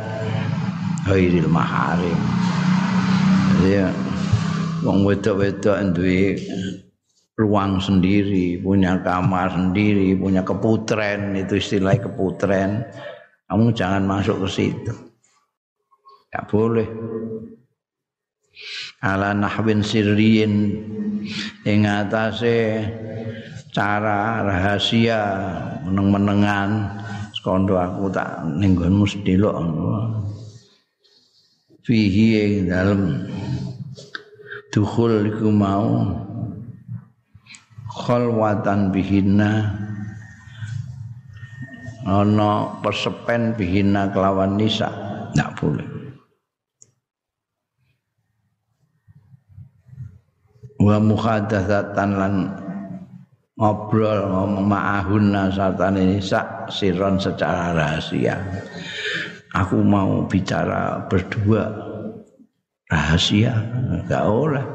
ghairil 1.08 1.50
maharim 1.52 2.20
ya 3.66 3.90
wong 4.82 5.06
wedok-wedok 5.06 5.78
duwe 5.94 6.36
ruang 7.42 7.82
sendiri, 7.82 8.62
punya 8.62 9.02
kamar 9.02 9.50
sendiri, 9.50 10.14
punya 10.14 10.46
keputren, 10.46 11.34
itu 11.34 11.58
istilah 11.58 11.98
keputren. 11.98 12.86
Kamu 13.50 13.74
jangan 13.74 14.06
masuk 14.06 14.46
ke 14.46 14.48
situ. 14.48 14.94
Tak 16.32 16.48
boleh. 16.48 16.88
Ala 19.02 19.34
nahwin 19.34 19.82
sirriin 19.82 20.54
ing 21.66 21.80
atase 21.90 22.86
cara 23.74 24.46
rahasia 24.46 25.22
meneng-menengan 25.88 27.01
sekondo 27.42 27.74
aku 27.74 28.06
tak 28.14 28.46
ning 28.62 28.78
nggonmu 28.78 29.10
sedelok 29.10 29.58
fihi 31.86 32.28
ing 32.38 32.70
dalem. 32.70 33.26
Dukhul 34.72 35.28
iku 35.28 35.50
mau. 35.52 36.06
Khalwatan 37.92 38.94
bihinna. 38.94 39.76
Ana 42.08 42.82
persepen 42.82 43.58
bihinna 43.58 44.10
kelawan 44.14 44.56
nisa. 44.58 44.90
Ndak 45.36 45.50
boleh. 45.60 45.90
Wa 50.82 50.98
muhadatsatan 50.98 52.10
lan 52.18 52.34
ngobrol 53.56 54.28
ngomong 54.28 54.66
ma'ahunna 54.68 55.52
sartane 55.52 56.18
nisa 56.18 56.68
siron 56.72 57.20
secara 57.20 57.76
rahasia. 57.76 58.40
Aku 59.52 59.84
mau 59.84 60.24
bicara 60.28 61.08
berdua. 61.12 61.68
Rahasia? 62.88 63.52
Enggak 63.88 64.24
oleh. 64.28 64.66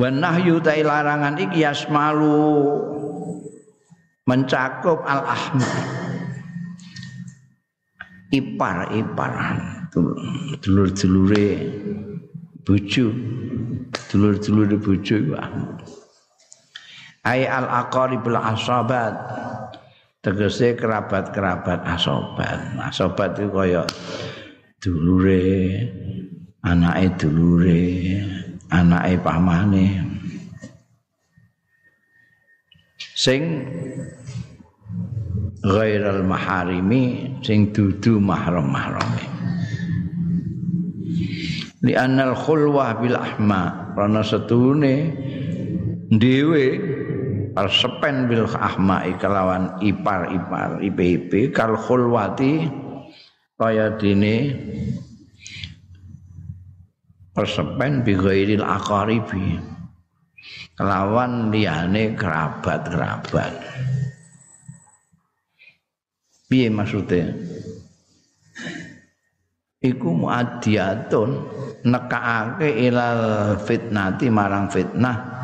Nahyu 0.00 0.64
ta 0.64 0.72
larangan 0.72 1.36
iki 1.36 1.60
yasmalu 1.60 2.72
mencakup 4.24 5.04
al 5.04 5.28
ahmad 5.28 5.76
ipar 8.32 8.88
iparan 8.94 9.90
dulur-dulure 10.62 11.50
bojo 12.62 13.06
dulur-dulure 14.10 14.76
bojo 14.80 15.14
iku 15.16 15.34
ay 17.24 17.44
al 17.44 17.68
aqaribul 17.68 18.36
asabat 18.36 19.12
tegese 20.20 20.76
kerabat-kerabat 20.76 21.80
asobat. 21.88 22.76
Asobat 22.80 23.36
itu 23.40 23.48
kaya 23.48 23.82
dulure 24.80 25.44
anake 26.64 27.06
dulure 27.16 27.84
anake 28.68 29.16
pamane. 29.20 29.86
Sing 33.20 33.64
ghairal 35.60 36.24
maharimi 36.24 37.36
sing 37.44 37.68
dudu 37.68 38.16
mahram-mahrame 38.16 39.24
li 41.84 41.92
anal 41.96 42.36
khulwah 42.36 43.00
bil 43.00 43.16
ahma. 43.16 43.92
Karena 43.96 44.20
setune 44.24 44.94
dhewe 46.12 46.66
sepen 47.68 48.24
bil 48.30 48.48
ahma 48.56 49.04
kelawan 49.20 49.76
ipar-ipar 49.84 50.80
ip-ip 50.80 51.52
kal 51.52 51.76
khulwati 51.76 52.64
kaya 53.60 54.00
dene 54.00 54.56
persepen 57.36 58.00
bi 58.00 58.16
ghairil 58.16 58.64
aqaribi. 58.64 59.60
Kelawan 60.80 61.52
liyane 61.52 62.16
kerabat-kerabat. 62.16 63.52
Piye 66.48 66.72
maksude 66.72 67.36
iku 69.80 70.12
muadiyatun 70.12 71.30
nekaake 71.88 72.68
ilal 72.88 73.56
fitnati 73.64 74.28
marang 74.28 74.68
fitnah 74.68 75.40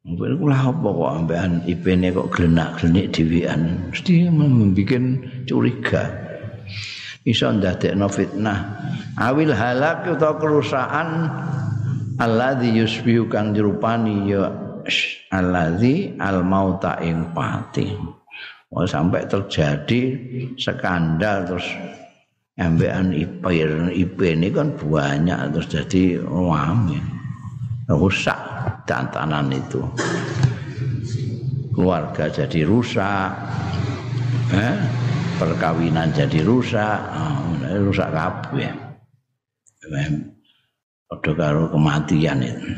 Mungkin 0.00 0.40
kula 0.40 0.56
apa 0.56 0.88
kok 0.96 1.12
ambekan 1.12 1.52
ipene 1.68 2.08
kok 2.08 2.32
glenak-glenik 2.32 3.12
dhewean 3.12 3.92
mesti 3.92 4.32
membuat 4.32 5.04
curiga. 5.44 6.02
Iso 7.28 7.52
ndadekno 7.52 8.08
fitnah. 8.08 8.80
Awil 9.20 9.52
halak 9.52 10.08
utawa 10.08 10.40
kerusakan 10.40 11.08
alladzi 12.16 12.80
yusbihu 12.80 13.28
kang 13.28 13.52
jerupani 13.52 14.32
ya 14.32 14.48
alladzi 15.36 16.16
al 16.16 16.48
mauta 16.48 16.96
ing 17.04 17.36
pati. 17.36 17.92
Oh, 18.72 18.88
sampai 18.88 19.28
terjadi 19.28 20.00
skandal 20.56 21.44
terus 21.44 21.66
ambekan 22.60 23.16
ipir 23.16 23.88
ipir 23.96 24.36
ini 24.36 24.52
kan 24.52 24.76
banyak 24.76 25.56
terus 25.56 25.66
jadi 25.72 26.20
rame. 26.20 27.00
Rusak 27.90 28.38
dantanan 28.86 29.50
itu. 29.50 29.82
Keluarga 31.74 32.30
jadi 32.30 32.62
rusak. 32.68 33.32
Eh? 34.54 34.76
perkawinan 35.40 36.12
jadi 36.12 36.44
rusak. 36.44 37.00
Oh, 37.16 37.56
rusak 37.88 38.12
kabeh. 38.12 38.68
Padha 41.08 41.32
karo 41.32 41.72
kematian 41.72 42.44
itu. 42.44 42.70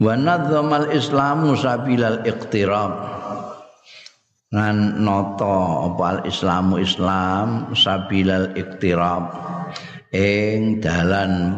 Wa 0.00 0.14
nadzamal 0.16 0.90
islamu 0.90 1.54
sabilal 1.54 2.24
iqtirab 2.24 3.17
lan 4.48 5.04
nata 5.04 5.92
apa 5.92 6.02
al 6.08 6.20
islamu 6.24 6.80
islam 6.80 7.68
sabilal 7.76 8.48
iqtirab 8.56 9.28
ing 10.16 10.80
dalan 10.80 11.52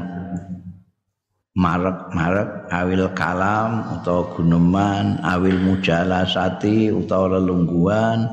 marek-marek 1.55 2.67
awil 2.75 3.07
kalam 3.15 3.87
utawa 3.95 4.27
guneman 4.35 5.23
awil 5.23 5.55
mujalasati 5.63 6.91
utawa 6.91 7.39
lelungguan 7.39 8.27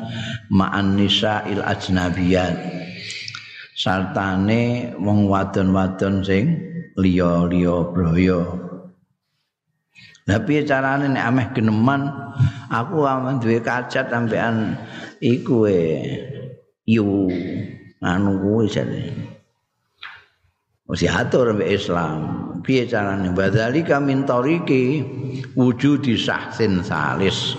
ma'an 0.49 0.97
nisa'il 0.97 1.61
ajnabiyat 1.61 2.57
sartane 3.77 4.89
wong 4.97 5.29
wadon-wadon 5.29 6.25
sing 6.25 6.57
liya-liya 6.97 7.93
braya 7.93 8.66
Lah 10.27 10.43
piye 10.43 10.67
carane 10.67 11.07
nek 11.07 11.23
ameh 11.23 11.47
geneman 11.55 12.11
aku 12.67 13.07
ameh 13.07 13.39
duwe 13.39 13.63
kacet 13.63 14.11
sampean 14.11 14.75
iku 15.23 15.63
e 15.71 15.79
yu 16.83 17.31
anu 18.03 18.35
kuwi 18.43 18.67
jane. 18.67 19.07
Mesti 20.87 21.07
atur 21.07 21.55
mbek 21.55 21.71
Islam. 21.71 22.19
Piye 22.59 22.83
carane 22.91 23.31
badzalika 23.31 24.03
min 24.03 24.27
tariqi 24.27 25.03
wujudi 25.55 26.19
sahsin 26.19 26.83
salis. 26.83 27.55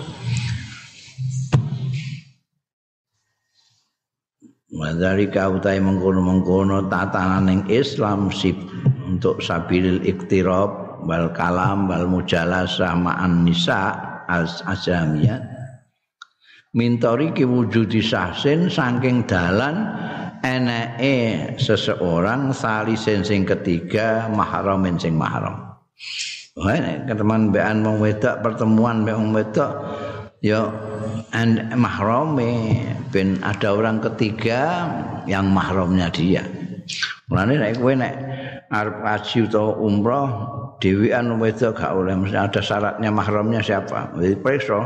Badzalika 4.69 5.49
utai 5.49 5.81
mengkono-mengkono 5.81 6.85
tatanan 6.85 7.49
ing 7.49 7.61
Islam 7.73 8.29
sip 8.29 8.55
untuk 9.09 9.41
sabilil 9.41 10.05
iktirab 10.05 10.88
wal 11.05 11.29
kalam 11.35 11.87
wal 11.87 12.07
mujalasah 12.07 12.95
ma'an 12.95 13.45
nisa 13.45 13.95
ajamiyat 14.65 15.41
mintori 16.75 17.33
ki 17.33 17.45
wujudi 17.45 18.03
sahsin 18.03 18.69
saking 18.69 19.25
dalan 19.25 19.89
eneke 20.45 21.55
seseorang 21.59 22.53
salisen 22.53 23.25
sing 23.25 23.43
ketiga 23.43 24.29
mahramin 24.31 24.95
sing 24.95 25.17
mahram 25.17 25.69
Wah, 26.59 26.75
ketemuan 27.07 27.55
bean 27.55 27.87
wong 27.87 28.03
wedok 28.03 28.43
pertemuan 28.43 29.07
mbek 29.07 29.15
wong 29.15 29.31
wedok 29.31 29.71
ya 30.43 30.67
and 31.31 31.71
mahrame 31.71 32.83
ben 33.15 33.39
ada 33.39 33.79
orang 33.79 34.03
ketiga 34.03 34.91
yang 35.23 35.55
mahramnya 35.55 36.11
dia. 36.11 36.43
Mulane 37.31 37.63
nek 37.63 37.79
kowe 37.79 37.93
nek 37.95 38.15
arep 38.73 38.97
haji 39.07 39.37
utawa 39.47 39.71
umroh 39.79 40.29
dhewean 40.79 41.35
wedok 41.37 41.75
gak 41.75 41.91
oleh 41.91 42.15
mesti 42.15 42.39
ada 42.39 42.59
syaratnya 42.63 43.11
mahramnya 43.11 43.59
siapa. 43.59 44.15
Jadi 44.15 44.35
preso. 44.39 44.81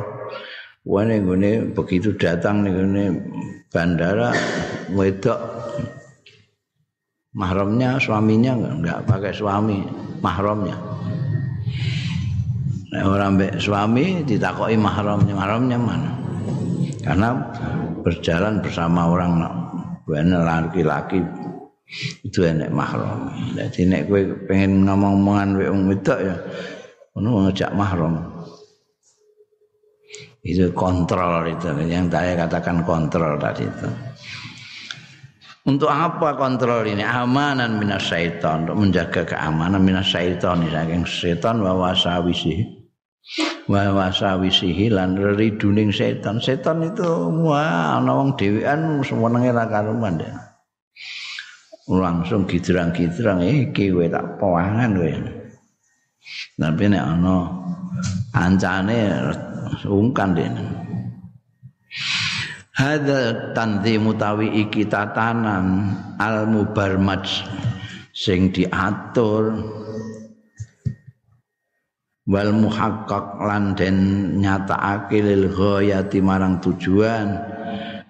Wane 0.83 1.23
ngene 1.23 1.71
begitu 1.71 2.11
datang 2.19 2.67
nih 2.67 3.15
bandara 3.71 4.35
wedok 4.91 5.39
mahramnya 7.31 7.95
suaminya 8.03 8.51
enggak 8.59 9.07
pakai 9.07 9.31
suami 9.31 9.79
mahramnya. 10.19 10.75
Nek 12.93 13.03
ora 13.09 13.25
mbek 13.31 13.57
suami 13.57 14.21
ditakoki 14.21 14.77
mahramnya, 14.77 15.33
mahramnya 15.33 15.77
mana? 15.81 16.11
Karena 17.01 17.29
berjalan 18.05 18.61
bersama 18.61 19.09
orang 19.09 19.41
laki-laki 20.05 21.25
itu 22.25 22.39
enek 22.41 22.73
mahram. 22.73 23.29
Jadi 23.53 23.85
nek 23.85 24.01
kowe 24.09 24.21
pengen 24.49 24.87
ngomong-ngomongan 24.87 25.49
wek 25.59 25.69
wong 25.69 25.83
wedok 25.93 26.19
ya 26.19 26.35
ono 27.13 27.29
ngejak 27.49 27.71
mahram. 27.77 28.13
Itu 30.43 30.75
kontrol 30.75 31.47
itu 31.47 31.71
yang 31.87 32.11
saya 32.11 32.35
katakan 32.35 32.83
kontrol 32.83 33.39
tadi 33.39 33.63
itu. 33.63 33.87
Untuk 35.63 35.87
apa 35.87 36.35
kontrol 36.35 36.83
ini? 36.83 37.07
Amanan 37.07 37.79
minas 37.79 38.11
syaitan 38.11 38.67
untuk 38.67 38.83
menjaga 38.83 39.23
keamanan 39.23 39.79
minas 39.79 40.11
syaitan 40.11 40.59
saking 40.67 41.07
setan 41.07 41.63
wa 41.63 41.71
wasawisi. 41.79 42.83
wa 43.71 43.95
wasawisihi 43.95 44.91
lan 44.91 45.15
riduning 45.15 45.87
setan 45.95 46.43
setan 46.43 46.83
itu 46.83 47.07
wah 47.47 47.95
ana 47.95 48.11
wong 48.11 48.35
dhewean 48.35 48.99
semenenge 48.99 49.55
ra 49.55 49.63
karuman 49.71 50.19
deh 50.19 50.27
langsung 51.87 52.47
gidrang-gidrang 52.47 53.43
iki 53.43 53.91
kowe 53.91 54.07
tak 54.07 54.39
pawangan 54.39 54.91
kowe. 54.95 55.13
Tapi 56.55 56.83
nek 56.87 57.03
ana 57.03 57.37
ancane 58.31 58.99
sungkan 59.83 60.31
deh 60.31 60.47
Hadza 62.73 63.53
tanzimu 63.53 64.17
tawi 64.17 64.65
iki 64.65 64.89
tatanan 64.89 65.93
al 66.17 66.49
mubarmaj 66.49 67.45
sing 68.15 68.49
diatur. 68.49 69.53
Wal 72.23 72.55
muhaqqaq 72.55 73.43
lan 73.43 73.75
den 73.75 73.97
nyatakake 74.39 75.19
lil 75.19 75.51
ghayati 75.51 76.23
marang 76.23 76.63
tujuan 76.63 77.35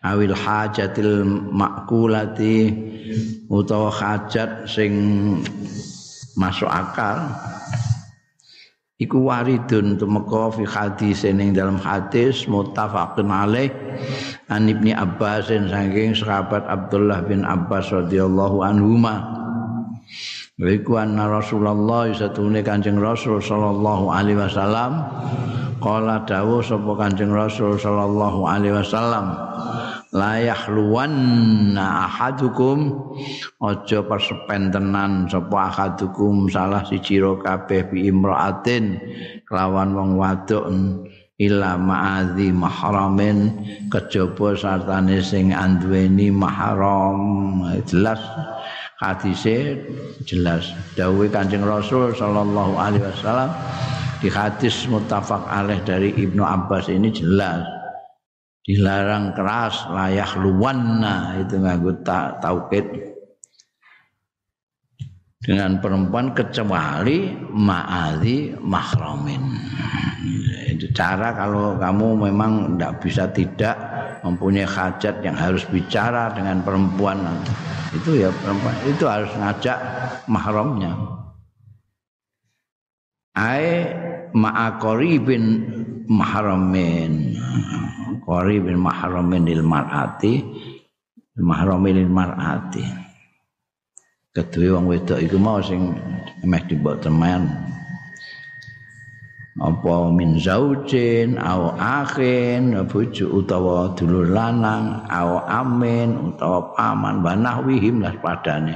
awil 0.03 0.35
hajatil 0.35 1.23
makulati 1.49 2.69
utawa 3.47 3.89
hajat 3.89 4.67
sing 4.67 4.93
masuk 6.35 6.67
akal. 6.69 7.31
Iku 9.01 9.27
waridun 9.27 9.99
tumeka 9.99 10.53
fi 10.53 10.63
hadis 10.63 11.27
ning 11.27 11.51
dalam 11.51 11.75
hadis 11.75 12.47
muttafaqun 12.47 13.27
alaih. 13.27 13.73
An 14.47 14.69
ibni 14.69 14.95
Abbas 14.95 15.49
saking 15.49 16.15
sahabat 16.15 16.63
Abdullah 16.69 17.25
bin 17.25 17.43
Abbas 17.43 17.91
radhiyallahu 17.91 18.63
anhuma 18.63 19.42
Iku 20.61 21.01
anna 21.01 21.25
Rasulullah 21.25 22.13
satune 22.13 22.61
Kanjeng 22.61 23.01
Rasul 23.01 23.41
sallallahu 23.41 24.13
alaihi 24.13 24.37
wasallam. 24.37 25.01
Qala 25.81 26.21
dawuh 26.29 26.61
sapa 26.61 26.93
Kanjeng 26.93 27.33
Rasul 27.33 27.81
sallallahu 27.81 28.45
alaihi 28.45 28.77
wasallam 28.77 29.33
la 30.13 30.37
yahluwanna 30.37 32.05
ahadukum. 32.05 33.01
Aja 33.65 34.05
persepen 34.05 34.69
tenan 34.69 35.25
sapa 35.25 35.73
ahadukum 35.73 36.45
salah 36.53 36.85
siji 36.85 37.17
ro 37.17 37.41
kabeh 37.41 37.89
bi 37.89 38.13
imraatin 38.13 39.01
kelawan 39.49 39.97
wong 39.97 40.21
wadok 40.21 40.69
ila 41.41 41.81
ma'adhi 41.81 42.53
mahramin 42.53 43.57
kejaba 43.89 44.53
sartane 44.53 45.17
sing 45.17 45.49
anduweni 45.49 46.29
mahram. 46.29 47.65
Jelas 47.89 48.21
hadise 48.97 49.85
jelas. 50.25 50.73
Dawuh 50.97 51.29
Kanjeng 51.29 51.63
Rasul 51.63 52.13
sallallahu 52.17 52.73
alaihi 52.75 53.05
wasallam 53.05 53.53
di 54.19 54.29
hadis 54.33 54.87
muttafaq 54.89 55.45
alaih 55.47 55.79
dari 55.85 56.11
Ibnu 56.15 56.41
Abbas 56.41 56.89
ini 56.89 57.13
jelas. 57.13 57.63
Dilarang 58.63 59.35
keras 59.35 59.91
layak 59.91 60.39
luwanna 60.39 61.35
itu 61.43 61.59
nganggo 61.59 61.99
ta 61.99 62.39
taukid 62.39 63.12
dengan 65.43 65.83
perempuan 65.83 66.31
kecuali 66.31 67.35
ma'ali 67.51 68.55
mahramin. 68.63 69.43
Itu 70.71 70.87
cara 70.95 71.35
kalau 71.35 71.75
kamu 71.75 72.31
memang 72.31 72.73
tidak 72.73 72.93
bisa 73.03 73.23
tidak 73.27 73.75
mempunyai 74.23 74.63
hajat 74.63 75.19
yang 75.19 75.35
harus 75.35 75.67
bicara 75.67 76.31
dengan 76.31 76.63
perempuan. 76.63 77.19
Itu 77.91 78.15
ya 78.15 78.31
perempuan 78.31 78.75
itu 78.87 79.03
harus 79.03 79.29
ngajak 79.35 79.77
mahramnya. 80.31 80.95
Ai 83.35 83.91
ma'akori 84.31 85.19
bin 85.19 85.43
mahramin. 86.07 87.35
Qori 88.23 88.63
bin 88.63 88.79
mahramin 88.79 89.43
lil 89.43 89.59
mar'ati 89.67 90.39
mahramin 91.43 91.93
lil 91.99 92.07
mar'ati 92.07 93.02
kedua 94.33 94.81
wong 94.81 94.89
wedok 94.89 95.21
iku 95.21 95.37
mau 95.37 95.61
sing 95.61 95.93
meh 96.41 96.61
dibok 96.65 97.05
teman. 97.05 97.45
Apa 99.53 100.09
min 100.09 100.41
zaujin 100.41 101.37
au 101.37 101.77
akhin 101.77 102.73
bojo 102.89 103.29
utawa 103.29 103.93
dulur 103.93 104.33
lanang 104.33 105.05
au 105.05 105.37
amin 105.45 106.33
utawa 106.33 106.73
paman 106.73 107.21
banah 107.21 107.61
wihim 107.61 108.01
lah 108.01 108.17
padane. 108.17 108.73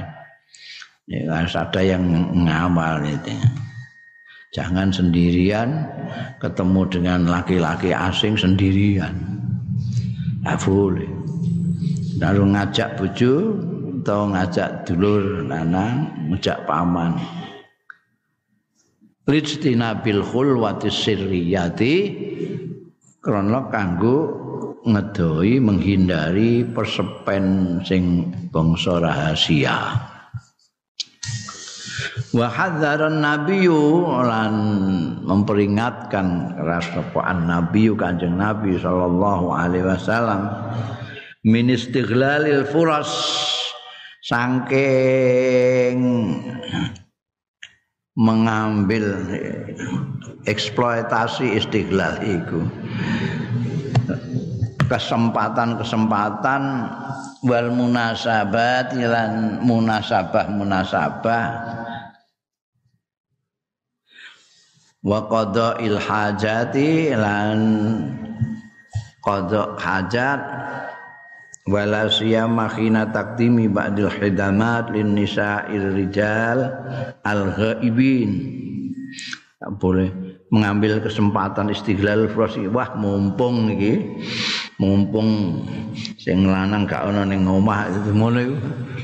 Ya 1.10 1.26
harus 1.34 1.58
ada 1.58 1.82
yang 1.82 2.06
ngawal 2.46 3.02
itu. 3.10 3.34
Jangan 4.54 4.94
sendirian 4.94 5.90
ketemu 6.38 6.86
dengan 6.86 7.26
laki-laki 7.26 7.90
asing 7.90 8.38
sendirian. 8.38 9.12
Tak 10.46 10.62
boleh. 10.62 11.10
Lalu 12.22 12.54
ngajak 12.54 13.02
bojo 13.02 13.58
atau 14.08 14.24
ngajak 14.24 14.88
dulur 14.88 15.44
lanang 15.44 16.08
ngajak 16.32 16.64
paman. 16.64 17.20
Lijtina 19.28 20.00
bil 20.00 20.24
khulwati 20.24 20.88
sirriyati 20.88 21.94
krana 23.20 23.68
kanggo 23.68 24.32
ngedoi 24.88 25.60
menghindari 25.60 26.64
persepen 26.64 27.76
sing 27.84 28.32
bangsa 28.48 28.96
rahasia. 28.96 29.76
Wa 32.32 32.48
hadzaran 32.48 33.20
nabiyyu 33.20 34.08
lan 34.24 34.54
memperingatkan 35.20 36.56
rasapaan 36.56 37.44
nabiyyu 37.44 37.92
kanjeng 37.92 38.40
nabi 38.40 38.80
sallallahu 38.80 39.52
alaihi 39.52 39.84
wasallam 39.84 40.48
min 41.44 41.68
istighlalil 41.68 42.64
furas 42.72 43.12
saking 44.28 45.96
mengambil 48.12 49.24
eksploitasi 50.44 51.56
istiqlal 51.56 52.20
itu 52.20 52.68
kesempatan-kesempatan 54.84 56.62
wal 57.48 57.68
munasabat 57.72 58.92
lan 59.00 59.64
munasabah 59.64 60.44
munasabah 60.52 61.46
wa 65.04 65.24
qada'il 65.24 65.96
hajati 65.96 67.16
lan 67.16 67.58
qada' 69.24 69.76
hajat 69.80 70.40
wala 71.68 72.08
siyama 72.08 72.72
khina 72.72 73.12
taqdimi 73.12 73.68
ba'dil 73.68 74.10
hidamat 74.10 74.90
lin 74.90 75.14
nisa'ir 75.14 75.92
rijal 75.92 76.72
al 77.22 77.42
ghaibin 77.54 78.30
tak 79.58 79.70
boleh 79.76 80.08
mengambil 80.48 80.98
kesempatan 81.04 81.68
istiglal 81.68 82.26
fursi 82.32 82.64
wah 82.72 82.96
mumpung 82.96 83.68
iki 83.76 84.24
mumpung 84.78 85.60
sing 86.16 86.46
lanang 86.46 86.86
gak 86.86 87.10
ana 87.10 87.26
ning 87.26 87.44
omah 87.44 87.90
ngono 88.14 88.38
iku. 88.38 88.56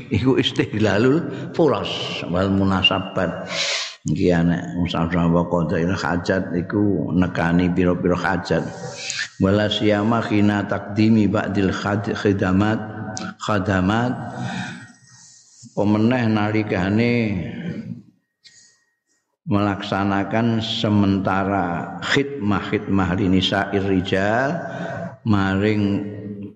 Iku 0.05 0.31
istiglalul 0.37 1.51
furas 1.51 2.21
wal 2.29 2.47
munasabat. 2.53 3.49
Iki 4.05 4.27
ana 4.29 4.61
musafir 4.77 5.17
wa 5.17 5.43
qada 5.49 5.81
hajat 5.81 6.53
iku 6.53 7.09
nekani 7.11 7.73
pira-pira 7.73 8.13
hajat 8.13 8.61
wala 9.41 9.67
siyama 9.67 10.23
khina 10.23 10.63
takdimi 10.67 11.27
ba'dil 11.27 11.71
khidamat 11.71 12.79
khadamat. 13.41 14.13
Pemeneh 15.75 16.23
nalikane 16.31 17.15
melaksanakan 19.45 20.63
sementara 20.63 21.99
khidmah-khidmah 22.01 23.09
linisa 23.13 23.69
irrijal 23.75 24.57
maring 25.21 26.15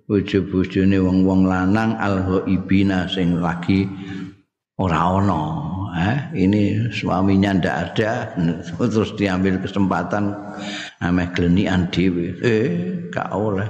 bojo-bojone 0.10 0.98
wong-wong 0.98 1.46
lanang 1.46 1.94
al-ghaibina 2.02 3.06
sing 3.06 3.38
lagi 3.38 3.86
ora 4.82 5.22
ana 5.22 5.44
eh 5.94 6.18
ini 6.34 6.89
suaminya 6.89 7.62
ndak 7.62 7.76
ada 7.94 8.34
terus 8.89 9.13
diambil 9.13 9.62
kesempatan 9.62 10.34
ameh 11.00 11.28
glenian 11.32 11.88
dhewe. 11.92 12.36
Eh 12.44 12.68
gak 13.12 13.32
oleh. 13.32 13.68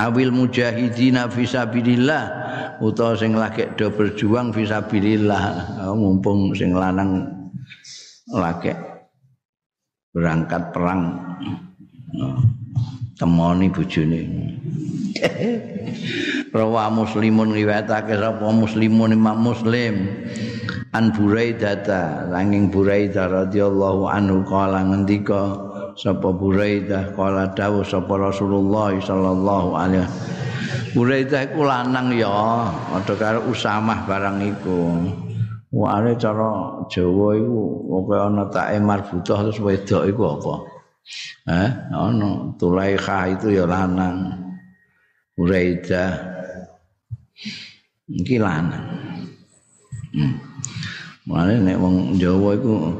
Awil 0.00 0.32
mujahidina 0.32 1.28
fisabilillah 1.28 2.24
utawa 2.80 3.12
sing 3.12 3.36
lagi 3.36 3.68
do 3.76 3.92
berjuang 3.92 4.54
fisabilillah 4.54 5.76
mumpung 5.92 6.56
sing 6.56 6.72
lanang 6.72 7.28
lagi 8.32 8.72
berangkat 10.16 10.72
perang. 10.72 11.20
Temoni 13.20 13.68
bojone. 13.68 14.20
Rawa 16.56 16.92
muslimun 16.92 17.56
riwayatake 17.56 18.16
sapa 18.18 18.44
muslimun 18.52 19.16
imam 19.16 19.40
muslim? 19.40 20.08
An 20.92 21.08
buraidah 21.16 22.28
langing 22.28 22.68
buraidah 22.68 23.48
radhiyallahu 23.48 24.04
anhu 24.12 24.44
kala 24.44 24.84
ngendika 24.84 25.71
sapa 25.96 26.28
buraidah 26.32 27.12
kala 27.16 27.52
dawuh 27.52 27.84
sapa 27.84 28.14
rasulullah 28.16 28.92
sallallahu 29.00 29.76
alaihi 29.76 30.08
Buraidah 30.92 31.48
iku 31.48 31.64
lanang 31.64 32.12
ya, 32.12 32.68
padha 32.68 33.16
karo 33.16 33.40
Usamah 33.48 34.04
barang 34.04 34.44
iku. 34.44 34.80
Wale 35.72 36.20
cara 36.20 36.84
Jawa 36.92 37.32
iku 37.32 37.60
pokoke 37.88 38.16
ana 38.20 38.44
take 38.52 38.76
marbutah 38.76 39.40
terus 39.40 39.56
wedok 39.64 40.04
iku 40.04 40.22
apa? 40.36 40.54
Eh, 41.48 41.70
ana 41.96 42.52
Tulaikha 42.60 43.32
itu 43.32 43.56
ya 43.56 43.64
lanang. 43.64 44.36
Uraida 45.40 46.12
iki 48.12 48.36
lanang. 48.36 48.84
Hmm. 50.12 50.36
Mane 51.24 51.56
nek 51.56 51.80
wong 51.80 52.20
Jawa 52.20 52.52
iku 52.52 52.92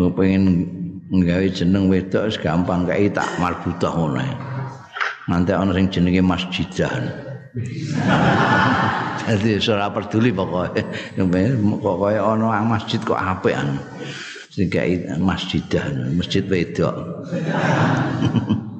ngepengin 0.00 0.64
nggawe 1.10 1.46
jeneng 1.50 1.90
wedok 1.90 2.30
wis 2.30 2.38
gampang 2.38 2.86
kae 2.86 3.10
tak 3.10 3.26
marbutah 3.42 3.90
ngono. 3.90 4.22
Nanti 5.26 5.50
ana 5.54 5.74
sing 5.74 5.90
jenenge 5.90 6.22
masjidan. 6.22 7.02
Jadi 9.26 9.58
ora 9.74 9.90
peduli 9.90 10.30
pokoknya. 10.30 10.82
Pokoknya 11.82 12.20
ana 12.22 12.62
masjid 12.62 13.02
kok 13.02 13.18
apekan. 13.18 13.78
Sehingga 14.50 14.82
masjidan, 15.18 16.18
masjid 16.18 16.42
wedok. 16.46 16.94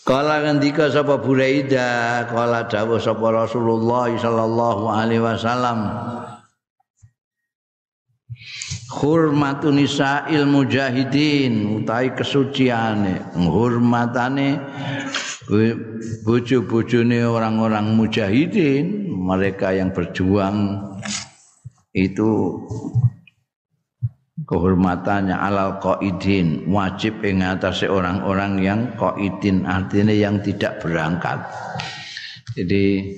Kala 0.00 0.42
ngendika 0.42 0.88
sapa 0.88 1.20
Buraida, 1.20 2.24
kala 2.26 2.66
dawuh 2.66 2.98
sapa 2.98 3.30
Rasulullah 3.30 4.08
sallallahu 4.10 4.88
alaihi 4.90 5.22
wasallam. 5.22 5.78
Hurmatun 8.90 9.78
nisa'il 9.78 10.50
mujahidin 10.50 11.78
utawi 11.78 12.10
kesuciane, 12.10 13.38
ngurmatane 13.38 14.58
bojo-bojone 16.26 17.22
orang-orang 17.22 17.94
mujahidin, 17.94 19.14
mereka 19.14 19.70
yang 19.70 19.94
berjuang 19.94 20.82
itu 21.94 22.58
kehormatannya 24.50 25.38
alal 25.38 25.78
qaidin 25.78 26.66
wajib 26.66 27.22
ing 27.22 27.46
orang-orang 27.86 28.58
yang 28.58 28.80
qaidin 28.98 29.70
artinya 29.70 30.10
yang 30.10 30.42
tidak 30.42 30.82
berangkat. 30.82 31.38
Jadi 32.58 33.14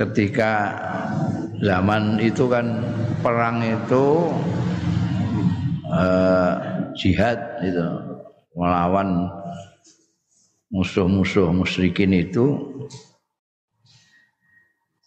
ketika 0.00 0.72
zaman 1.60 2.16
itu 2.24 2.48
kan 2.48 2.80
perang 3.20 3.60
itu 3.60 4.32
eh, 5.88 6.52
jihad 6.94 7.38
itu 7.64 7.84
melawan 8.52 9.30
musuh-musuh 10.68 11.48
musyrikin 11.52 12.12
itu 12.12 12.60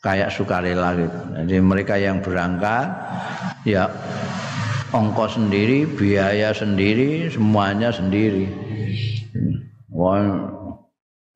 kayak 0.02 0.34
sukarela 0.34 0.98
gitu. 0.98 1.20
Jadi 1.46 1.56
mereka 1.62 1.96
yang 2.02 2.20
berangkat 2.26 2.90
ya 3.64 3.86
ongkos 4.92 5.38
sendiri, 5.38 5.86
biaya 5.86 6.52
sendiri, 6.52 7.30
semuanya 7.30 7.94
sendiri. 7.94 8.50
Wah, 9.94 10.26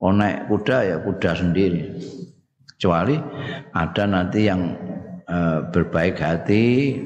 naik 0.01 0.49
kuda 0.49 0.77
ya 0.83 0.97
kuda 0.99 1.31
sendiri. 1.37 1.93
Kecuali 2.75 3.15
ada 3.71 4.03
nanti 4.03 4.39
yang 4.49 4.75
e, 5.23 5.37
berbaik 5.71 6.19
hati 6.19 6.99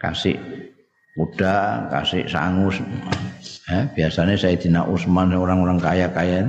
kasih 0.00 0.65
kuda, 1.16 1.88
kasih 1.90 2.28
sangus 2.28 2.78
Eh, 3.66 3.84
biasanya 3.98 4.38
Sayyidina 4.38 4.86
Utsman 4.86 5.34
orang-orang 5.34 5.82
kaya-kaya 5.82 6.46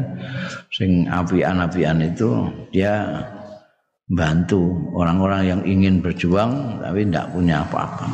sing 0.69 1.09
apian-apian 1.09 1.97
itu 2.05 2.45
dia 2.69 3.25
bantu 4.05 4.93
orang-orang 4.93 5.41
yang 5.49 5.61
ingin 5.65 5.97
berjuang 5.97 6.77
tapi 6.77 7.09
tidak 7.09 7.33
punya 7.33 7.65
apa-apa. 7.65 8.05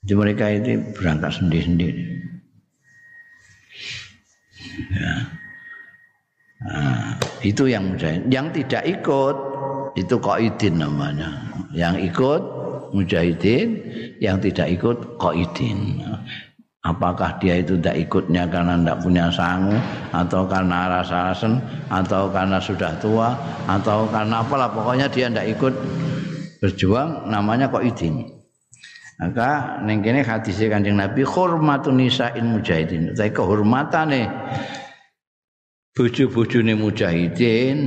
Jadi 0.00 0.14
mereka 0.16 0.44
itu 0.48 0.80
berangkat 0.96 1.36
sendiri-sendiri. 1.36 2.04
Ya. 4.88 5.14
Nah, 6.64 7.08
itu 7.44 7.68
yang. 7.68 8.00
Yang 8.32 8.64
tidak 8.64 8.82
ikut 8.88 9.36
itu 10.00 10.16
qaidin 10.16 10.80
namanya. 10.80 11.28
Yang 11.76 12.08
ikut 12.08 12.42
mujahidin, 12.94 13.68
yang 14.22 14.38
tidak 14.38 14.68
ikut 14.72 15.18
qaidin. 15.20 16.02
Apakah 16.86 17.36
dia 17.42 17.58
itu 17.58 17.74
tidak 17.76 18.08
ikutnya 18.08 18.46
karena 18.48 18.78
tidak 18.78 19.02
punya 19.02 19.26
sangu 19.34 19.74
atau 20.14 20.46
karena 20.46 20.86
rasa 20.88 21.34
rasen 21.34 21.58
atau 21.90 22.30
karena 22.30 22.62
sudah 22.62 22.94
tua 23.02 23.34
atau 23.66 24.06
karena 24.08 24.40
apalah 24.40 24.70
pokoknya 24.70 25.10
dia 25.10 25.26
tidak 25.26 25.58
ikut 25.58 25.74
berjuang 26.62 27.26
namanya 27.26 27.66
kok 27.66 27.82
izin. 27.82 28.30
Maka 29.18 29.82
ning 29.82 30.06
kene 30.06 30.22
hadis 30.22 30.62
Kanjeng 30.62 30.94
Nabi 30.94 31.26
hormatun 31.26 31.98
nisa'in 31.98 32.46
mujahidin. 32.46 33.18
Tapi 33.18 33.34
kehormatane 33.34 34.30
bojo-bojone 35.98 36.78
mujahidin 36.78 37.78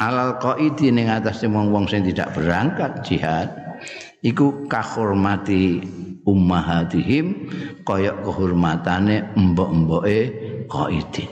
alal 0.00 0.40
qaidi 0.40 0.88
ning 0.88 1.12
atas 1.12 1.44
wong-wong 1.44 1.84
sing 1.84 2.08
tidak 2.08 2.32
berangkat 2.32 3.04
jihad 3.04 3.67
iku 4.22 4.66
kahormati 4.66 5.82
ummahatihim 6.28 7.48
kaya 7.86 8.12
kehormatane 8.20 9.32
mbok-mboke 9.38 10.18
qaidin. 10.68 11.30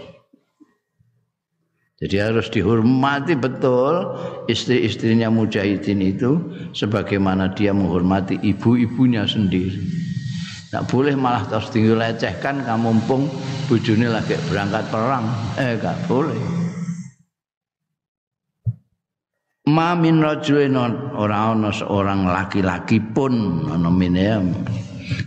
Jadi 1.96 2.16
harus 2.20 2.52
dihormati 2.52 3.32
betul 3.40 4.20
istri-istrinya 4.52 5.32
mujahidin 5.32 6.04
itu 6.04 6.36
sebagaimana 6.76 7.56
dia 7.56 7.72
menghormati 7.72 8.36
ibu-ibunya 8.44 9.24
sendiri. 9.24 9.80
Tak 10.68 10.92
boleh 10.92 11.16
malah 11.16 11.48
terus 11.48 11.72
tinggal 11.72 11.96
lecehkan 11.96 12.60
kamu 12.68 13.00
mumpung 13.00 13.32
bujuni 13.64 14.12
lagi 14.12 14.36
berangkat 14.52 14.84
perang. 14.92 15.24
Eh, 15.56 15.80
gak 15.80 15.96
boleh. 16.04 16.65
Ma 19.66 19.98
min 19.98 20.22
rajulin 20.22 20.78
ora 21.18 21.50
ana 21.50 21.74
seorang 21.74 22.30
laki-laki 22.30 23.02
pun 23.02 23.66
ana 23.66 23.90
mine 23.90 24.54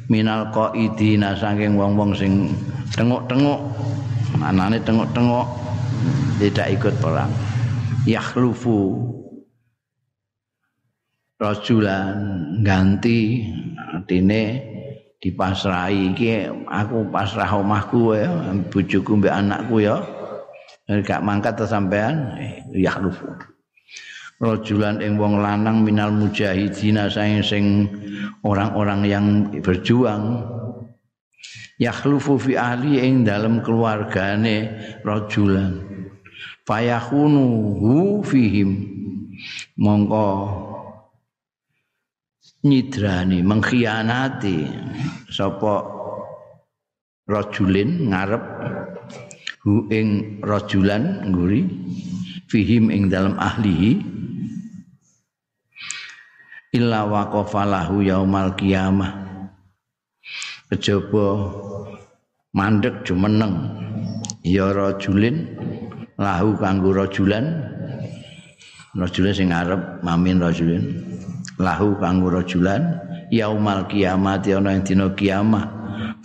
minal 0.07 0.47
qaidina 0.55 1.35
saking 1.35 1.75
wong-wong 1.75 2.15
sing 2.15 2.47
tengok-tengok 2.95 3.59
anane 4.39 4.79
tengok-tengok 4.79 5.43
tidak 6.39 6.67
ikut 6.71 6.95
perang. 7.03 7.27
Yakhlufu 8.07 8.95
rajulan 11.35 12.15
ganti 12.63 13.43
artine 13.75 14.63
dipasrahi. 15.19 16.15
Iki 16.15 16.27
aku 16.63 17.11
pasrah 17.11 17.59
omahku 17.59 18.15
ya 18.15 18.31
bojoku 18.71 19.19
mbek 19.19 19.35
anakku 19.35 19.83
ya. 19.83 19.99
Gak 20.89 21.21
mangkat 21.21 21.59
sampean 21.67 22.39
ya 22.71 22.95
lufu 22.97 23.27
rajulan 24.39 25.03
ing 25.03 25.19
wong 25.19 25.43
lanang 25.43 25.83
minal 25.83 26.15
mujahidina 26.15 27.11
saing 27.11 27.43
sing 27.43 27.91
orang-orang 28.41 29.01
yang 29.03 29.25
berjuang. 29.59 30.47
Yakhlufu 31.79 32.35
fi 32.35 32.59
ahli 32.59 32.99
ing 32.99 33.23
dalam 33.23 33.63
keluargane 33.63 34.75
rajulan 35.03 35.79
fayahunu 36.67 37.45
hu 37.79 37.95
fihim. 38.23 38.99
Mongko 39.79 40.27
nyidrani 42.67 43.39
mengkhianati 43.39 44.67
sapa 45.31 45.87
rajulin 47.23 48.11
ngarep 48.11 48.43
hu 49.63 49.87
ing 49.87 50.39
rajulan 50.43 51.31
nguri 51.31 51.63
fihim 52.51 52.91
ing 52.91 53.07
dalam 53.07 53.39
ahlihi 53.39 54.18
illa 56.73 57.05
waqafa 57.05 57.65
lahu 57.65 58.05
yaumal 58.05 58.53
qiyamah. 58.53 59.11
Kejaba 60.69 61.25
mandek 62.53 63.05
jumeneng. 63.05 63.55
Ya 64.45 64.71
rajulin 64.71 65.57
lahu 66.15 66.55
kanggo 66.57 66.93
rajulan. 66.95 67.65
Rajulan 68.97 69.33
sing 69.33 69.49
arep 69.53 70.01
mamin 70.01 70.41
rajulin. 70.41 70.99
Lahu 71.57 71.97
kanggo 71.97 72.29
rajulan. 72.33 73.01
Yaumal 73.29 73.85
kiamat 73.85 74.49
ana 74.49 74.73
ing 74.73 74.81
dina 74.81 75.05
kiamah 75.13 75.69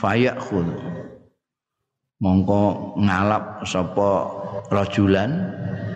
fayakhud 0.00 0.68
mongko 2.22 2.96
ngalap 3.00 3.60
sapa 3.68 4.10
rajulan 4.72 5.30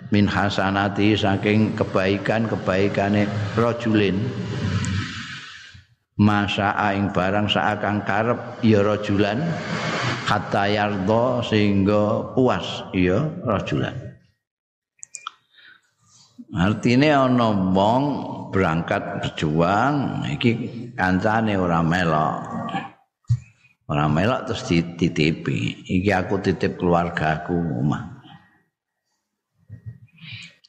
min 0.09 0.25
hasanati 0.25 1.13
saking 1.13 1.77
kebaikan-kebaikane 1.77 3.29
rajulin 3.53 4.17
masa 6.19 6.75
ing 6.91 7.13
barang 7.15 7.47
saakang 7.47 8.03
karep 8.03 8.59
ya 8.65 8.83
rajulan 8.83 9.39
hatta 10.27 10.67
yardo 10.67 11.39
sehingga 11.45 12.35
puas 12.35 12.83
ya 12.91 13.23
rajulan 13.47 14.09
Artinya 16.49 17.29
ana 17.29 17.53
wong 17.53 18.03
berangkat 18.49 19.21
berjuang 19.21 20.25
iki 20.33 20.51
kancane 20.97 21.53
ora 21.53 21.85
melok. 21.85 22.41
Ora 23.85 24.09
melok 24.09 24.49
terus 24.49 24.65
dititipi. 24.65 25.85
Iki 25.85 26.09
aku 26.09 26.41
titip 26.41 26.81
keluargaku 26.81 27.53
omah. 27.53 28.08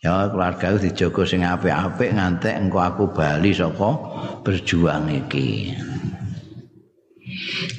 Ya 0.01 0.33
keluarga 0.33 0.81
dijogo 0.81 1.29
sing 1.29 1.45
apik-apik 1.45 2.17
ngantek 2.17 2.57
engko 2.57 2.81
aku 2.81 3.05
bali 3.13 3.53
saka 3.53 4.01
berjuang 4.41 5.13
iki. 5.13 5.77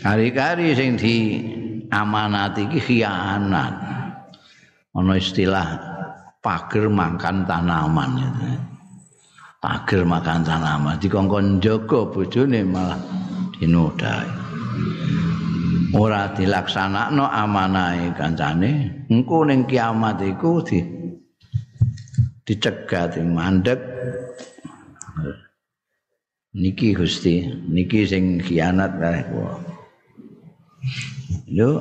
Kari-kari 0.06 0.70
sing 0.78 1.02
di 1.02 1.42
amanati 1.90 2.70
iki 2.70 2.78
khianat. 2.78 3.74
Ana 4.94 5.18
istilah 5.18 5.66
pager 6.46 6.94
makan 6.94 7.42
tanaman 7.50 8.12
itu. 8.22 8.54
Pager 9.58 10.06
makan 10.06 10.46
tanaman 10.46 11.02
dikongkon 11.02 11.58
jaga 11.58 12.06
bojone 12.06 12.62
malah 12.62 13.02
dinodai. 13.58 14.30
Ora 15.98 16.30
dilaksanakno 16.38 17.26
amanahe 17.26 18.14
kancane, 18.14 19.10
engko 19.10 19.42
ning 19.42 19.66
kiamat 19.66 20.22
iku 20.22 20.62
di 20.62 21.01
dicegat 22.52 23.16
mandek. 23.24 23.80
Niki 26.52 26.92
Gusti, 26.92 27.48
niki 27.48 28.04
sing 28.04 28.44
khianat 28.44 29.00
kae. 29.00 29.24
Lho, 31.56 31.72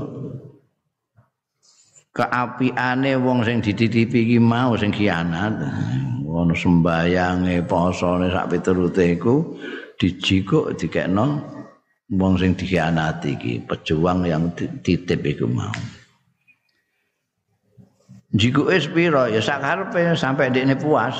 keapiane 2.14 3.18
wong 3.18 3.42
sing 3.42 3.58
dititipi 3.58 4.30
iki 4.30 4.38
mau 4.38 4.78
sing 4.78 4.94
khianat 4.94 5.58
ono 6.30 6.54
sembayange 6.54 7.66
posone 7.66 8.30
sak 8.30 8.54
piturute 8.54 9.18
iku 9.18 9.58
dijikuk 9.98 10.78
dikekno 10.78 11.26
wong 12.14 12.34
sing 12.38 12.54
dikhianati 12.54 13.34
iki 13.34 13.52
pejuang 13.66 14.22
yang 14.22 14.54
titip 14.54 15.18
iku 15.26 15.50
mau 15.50 15.74
Jiku 18.30 18.70
es 18.70 18.86
piro 18.86 19.26
ya 19.26 19.42
sak 19.42 19.58
karepe 19.58 20.14
sampai 20.14 20.54
dekne 20.54 20.78
puas. 20.78 21.18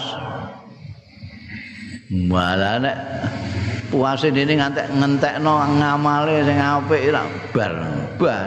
Malah 2.11 2.79
nek 2.79 2.97
puase 3.91 4.31
dene 4.31 4.55
ngantek 4.55 4.87
ngentekno 4.95 5.59
ngamale 5.75 6.47
sing 6.47 6.59
apik 6.59 7.11
bar 7.51 7.75
bar. 8.15 8.47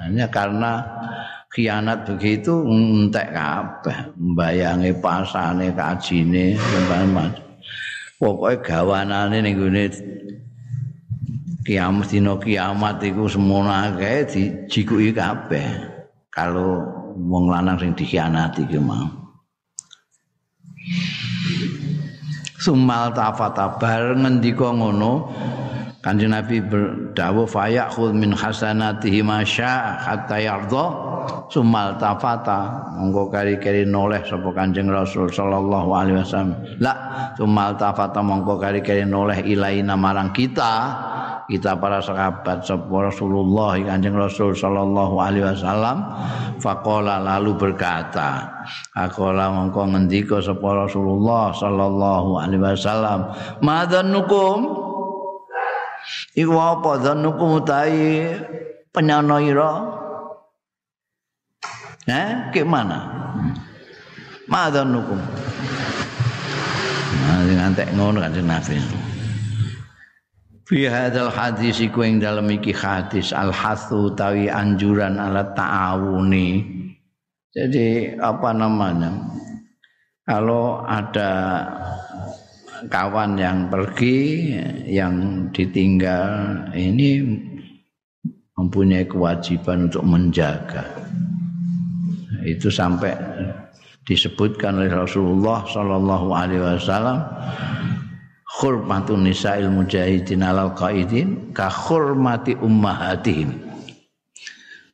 Hanya 0.00 0.26
karena 0.32 0.80
khianat 1.52 2.08
begitu 2.08 2.64
entek 2.64 3.36
kabeh 3.36 4.16
mbayangi 4.16 4.96
pasane 5.02 5.68
kajine 5.76 6.56
teman 6.56 7.36
pokoke 8.16 8.64
gawanane 8.64 9.44
ning 9.44 9.60
gone 9.60 9.84
kiamat 11.68 12.08
dina 12.08 12.32
kiamat 12.40 12.96
iku 13.04 13.28
semono 13.28 13.68
akeh 13.68 14.24
dijikuki 14.24 15.12
kabeh 15.12 15.68
kalau 16.32 16.99
wong 17.14 17.50
lanang 17.50 17.76
sing 17.78 17.92
dikhianati 17.94 18.66
ki 18.70 18.78
mau. 18.78 19.08
Sumal 22.60 23.16
tafata 23.16 23.80
bar 23.80 24.12
ngendika 24.20 24.68
ngono 24.68 25.32
Kanjeng 26.00 26.32
Nabi 26.32 26.64
berdawuh 26.64 27.44
fayakhul 27.44 28.16
min 28.16 28.32
hasanatihi 28.32 29.20
masya 29.20 30.00
hatta 30.00 30.40
yardha. 30.40 30.86
Sumal 31.52 32.00
tafata 32.00 32.88
monggo 32.96 33.28
kari-kari 33.28 33.84
noleh 33.84 34.24
sapa 34.24 34.48
Kanjeng 34.56 34.88
Rasul 34.88 35.28
sallallahu 35.28 35.92
alaihi 35.92 36.24
wasallam. 36.24 36.56
La 36.80 36.94
sumal 37.36 37.76
tafata 37.76 38.24
monggo 38.24 38.56
kari-kari 38.56 39.04
noleh 39.04 39.44
ilaina 39.44 39.92
marang 39.92 40.32
kita 40.32 40.72
kita 41.50 41.74
para 41.82 41.98
sahabat 41.98 42.62
sapa 42.62 43.10
Rasulullah 43.10 43.74
Kanjeng 43.74 44.14
Rasul 44.14 44.54
sallallahu 44.54 45.18
alaihi 45.18 45.50
wasallam 45.50 46.06
faqala 46.62 47.18
lalu 47.18 47.58
berkata 47.58 48.46
aqala 48.94 49.50
mongko 49.50 49.90
ngendika 49.90 50.38
sapa 50.38 50.86
Rasulullah 50.86 51.50
sallallahu 51.50 52.38
alaihi 52.38 52.62
wasallam 52.62 53.34
madzanukum 53.58 54.80
Iku 56.34 56.54
apa 56.56 56.96
dzanukum 57.02 57.60
utahi 57.60 58.32
penyana 58.94 59.36
ira? 59.42 59.72
Eh, 62.08 62.50
ke 62.50 62.64
mana? 62.64 63.04
Madzanukum. 64.48 65.20
Nah, 67.20 67.40
ngantek 67.46 67.88
ngono 67.94 68.18
kan 68.18 68.34
Nabi. 68.42 69.09
Fi 70.70 70.86
hadzal 70.86 71.34
hadis 71.34 71.82
iku 71.82 72.06
ing 72.06 72.22
dalem 72.22 72.62
iki 72.62 72.70
hadis 72.70 73.34
al 73.34 73.50
hasu 73.50 74.14
tawi 74.14 74.46
anjuran 74.46 75.18
ala 75.18 75.50
ta'awuni. 75.50 76.62
Jadi 77.50 78.14
apa 78.14 78.54
namanya? 78.54 79.10
Kalau 80.22 80.86
ada 80.86 81.66
kawan 82.86 83.34
yang 83.34 83.66
pergi 83.66 84.54
yang 84.86 85.50
ditinggal 85.50 86.70
ini 86.70 87.18
mempunyai 88.54 89.10
kewajiban 89.10 89.90
untuk 89.90 90.06
menjaga 90.06 90.86
itu 92.46 92.70
sampai 92.70 93.10
disebutkan 94.06 94.80
oleh 94.80 94.92
Rasulullah 94.94 95.66
Shallallahu 95.66 96.28
Alaihi 96.30 96.62
Wasallam 96.62 97.18
khurmatun 98.58 99.30
nisa'il 99.30 99.70
mujahidin 99.70 100.42
alal 100.42 100.74
qaidin 100.74 101.54
ka 101.54 101.70
khurmati 101.70 102.58
ummahatihim. 102.58 103.70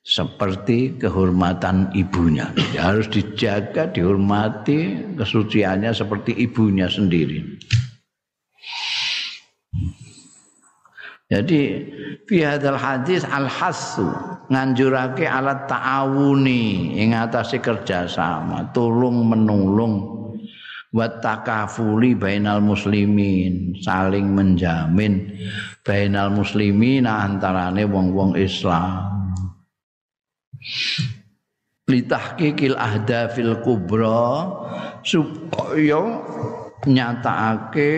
Seperti 0.07 0.95
kehormatan 1.03 1.91
ibunya. 1.91 2.55
Ya, 2.71 2.95
harus 2.95 3.11
dijaga 3.11 3.91
dihormati 3.91 5.03
kesuciannya 5.19 5.91
seperti 5.91 6.31
ibunya 6.47 6.87
sendiri. 6.87 7.43
Jadi 11.27 11.61
fi 12.31 12.37
hadzal 12.47 12.79
hadis 12.79 13.27
al 13.27 13.51
hasu 13.51 14.07
nganjurake 14.47 15.27
alat 15.27 15.67
ta'awuni 15.67 16.95
ing 17.03 17.19
atase 17.19 17.59
kerjasama 17.59 18.71
tulung 18.71 19.27
menulung 19.27 20.16
wa 20.97 21.13
takafuli 21.21 22.17
bainal 22.17 22.65
muslimin 22.65 23.77
saling 23.85 24.33
menjamin 24.33 25.37
bainal 25.85 26.33
muslimin 26.33 27.05
antarane 27.05 27.85
wong-wong 27.85 28.33
Islam. 28.41 29.37
Litahqiqil 31.87 32.75
ahdafil 32.75 33.61
kubra 33.63 34.51
supaya 35.05 36.25
nyatakake 36.89 37.93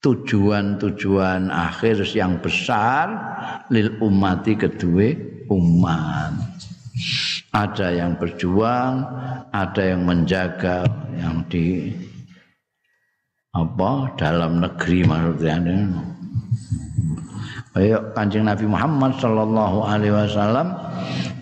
tujuan-tujuan 0.00 1.50
akhir 1.52 2.06
yang 2.14 2.40
besar 2.40 3.10
lil 3.68 3.98
umati 4.00 4.54
kedua 4.56 5.12
umat 5.50 6.32
ada 7.56 7.88
yang 7.88 8.20
berjuang 8.20 9.00
ada 9.56 9.80
yang 9.80 10.04
menjaga 10.04 10.84
yang 11.16 11.40
di 11.48 11.88
apa 13.56 14.12
dalam 14.20 14.60
negeri 14.60 15.00
maksudnya 15.08 15.56
Ayo 17.76 18.00
kanjeng 18.16 18.48
Nabi 18.48 18.64
Muhammad 18.64 19.20
Sallallahu 19.20 19.84
Alaihi 19.84 20.16
Wasallam 20.16 20.72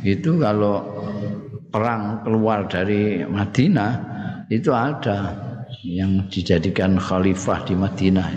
itu 0.02 0.34
kalau 0.42 0.82
perang 1.70 2.26
keluar 2.26 2.66
dari 2.66 3.22
Madinah 3.22 4.02
itu 4.50 4.74
ada 4.74 5.30
yang 5.86 6.26
dijadikan 6.26 6.98
khalifah 6.98 7.62
di 7.62 7.78
Madinah. 7.78 8.28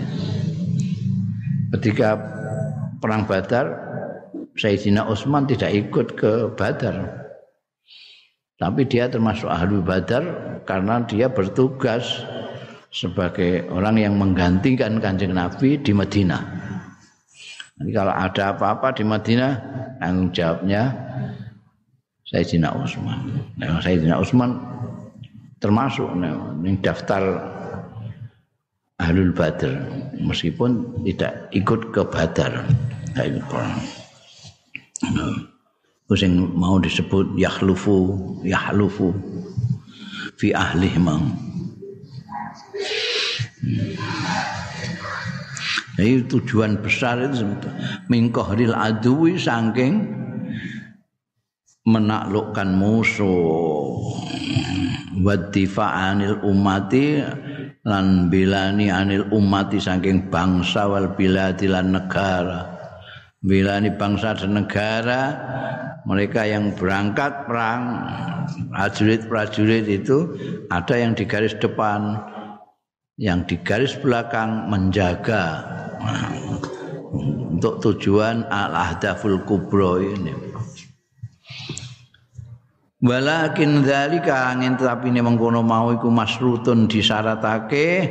Ketika 1.74 2.14
perang 3.02 3.26
Badar, 3.26 3.66
Sayyidina 4.54 5.02
Utsman 5.10 5.50
tidak 5.50 5.74
ikut 5.74 6.14
ke 6.14 6.54
Badar. 6.54 7.17
Tapi 8.58 8.90
dia 8.90 9.06
termasuk 9.06 9.46
ahli 9.46 9.78
Badar 9.78 10.26
karena 10.66 10.98
dia 11.06 11.30
bertugas 11.30 12.26
sebagai 12.90 13.70
orang 13.70 14.02
yang 14.02 14.14
menggantikan 14.18 14.98
Kanjeng 14.98 15.38
Nabi 15.38 15.78
di 15.78 15.94
Madinah. 15.94 16.42
Jadi 17.78 17.90
kalau 17.94 18.10
ada 18.10 18.50
apa-apa 18.50 18.90
di 18.98 19.06
Madinah, 19.06 19.52
tanggung 20.02 20.34
jawabnya 20.34 20.90
Sayyidina 22.26 22.74
Utsman. 22.74 23.46
Nah, 23.54 23.78
Sayyidina 23.78 24.18
Utsman 24.18 24.58
termasuk 25.62 26.10
nih 26.18 26.74
daftar 26.82 27.22
Ahlul 28.98 29.30
Badr 29.30 29.78
meskipun 30.18 30.98
tidak 31.06 31.46
ikut 31.54 31.94
ke 31.94 32.02
Badar. 32.02 32.66
Tidak 33.14 33.46
Nah, 36.08 36.48
mau 36.56 36.80
disebut 36.80 37.36
yakhlufu, 37.36 38.16
yakhlufu 38.40 39.12
fi 40.40 40.56
ahli 40.56 40.88
mang. 40.96 41.36
Jadi 46.00 46.24
tujuan 46.32 46.80
besar 46.80 47.28
itu 47.28 47.44
mingkohril 48.08 48.72
adui 48.72 49.36
saking 49.36 50.08
menaklukkan 51.84 52.72
musuh. 52.72 54.16
Wadifa 55.20 56.08
anil 56.08 56.40
umati 56.40 57.20
lan 57.84 58.32
bilani 58.32 58.88
anil 58.88 59.28
umati 59.28 59.76
saking 59.76 60.32
bangsa 60.32 60.88
wal 60.88 61.12
biladi 61.12 61.68
lan 61.68 61.92
negara. 61.92 62.80
Bilani 63.44 63.92
bangsa 63.92 64.38
dan 64.40 64.56
negara 64.56 65.20
mereka 66.08 66.48
yang 66.48 66.72
berangkat 66.72 67.44
perang 67.44 68.08
prajurit-prajurit 68.72 69.84
itu 69.84 70.32
ada 70.72 70.96
yang 70.96 71.12
di 71.12 71.28
garis 71.28 71.52
depan 71.60 72.16
yang 73.20 73.44
di 73.44 73.60
garis 73.60 73.92
belakang 74.00 74.72
menjaga 74.72 75.60
untuk 77.52 77.82
tujuan 77.82 78.46
al-ahdaful 78.48 79.42
kubro 79.44 80.00
ini. 80.00 80.32
Walakin 82.98 83.86
dzalika 83.86 84.50
angin 84.50 84.74
tapi 84.74 85.14
ne 85.14 85.22
mengkono 85.22 85.62
mau 85.62 85.94
iku 85.94 86.10
masrutun 86.10 86.90
disyaratake 86.90 88.10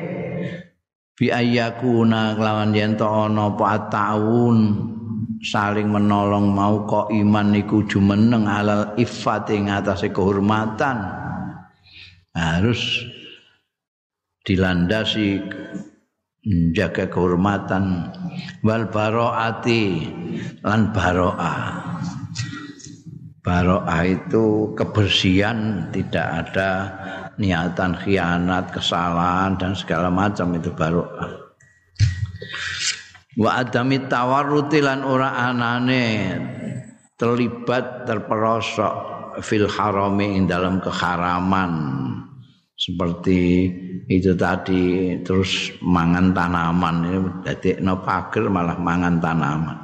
bi 1.17 1.27
ayyakuna 1.27 2.39
kelawan 2.39 2.71
yen 2.71 2.95
to 2.95 3.03
ana 3.03 3.51
taun 3.91 4.57
saling 5.43 5.89
menolong 5.89 6.49
mau 6.49 6.85
kok 6.89 7.13
iman 7.13 7.53
iku 7.53 7.85
jumeneng 7.85 8.49
alal 8.49 8.97
iffat 8.97 9.49
ing 9.53 9.69
atase 9.69 10.09
kehormatan. 10.09 10.97
Harus 12.33 13.05
dilandasi 14.45 15.41
menjaga 16.45 17.09
kehormatan. 17.09 18.13
Wal 18.61 18.89
baroati 18.89 20.05
lan 20.61 20.93
baroa. 20.93 21.55
Baroa 23.41 23.97
itu 24.03 24.75
kebersihan 24.75 25.87
tidak 25.95 26.27
ada 26.45 26.71
niatan 27.39 27.95
khianat 27.95 28.75
kesalahan 28.75 29.55
dan 29.55 29.71
segala 29.71 30.11
macam 30.11 30.51
itu 30.51 30.67
baroa 30.75 31.47
wa 33.37 33.61
adami 33.61 34.09
tawarruti 34.09 34.81
lan 34.81 35.05
ora 35.05 35.37
anane 35.37 36.05
terlibat 37.17 38.09
terperosok 38.09 38.93
fil 39.45 39.69
harami 39.69 40.37
ing 40.37 40.49
dalam 40.49 40.81
keharaman. 40.81 41.73
Seperti 42.77 43.73
itu 44.05 44.37
tadi 44.37 45.17
terus 45.25 45.73
mangan 45.81 46.29
tanaman. 46.29 46.95
Ini 47.09 47.19
dadi 47.41 47.69
no 47.81 48.05
pager 48.05 48.45
malah 48.53 48.77
mangan 48.77 49.17
tanaman. 49.17 49.77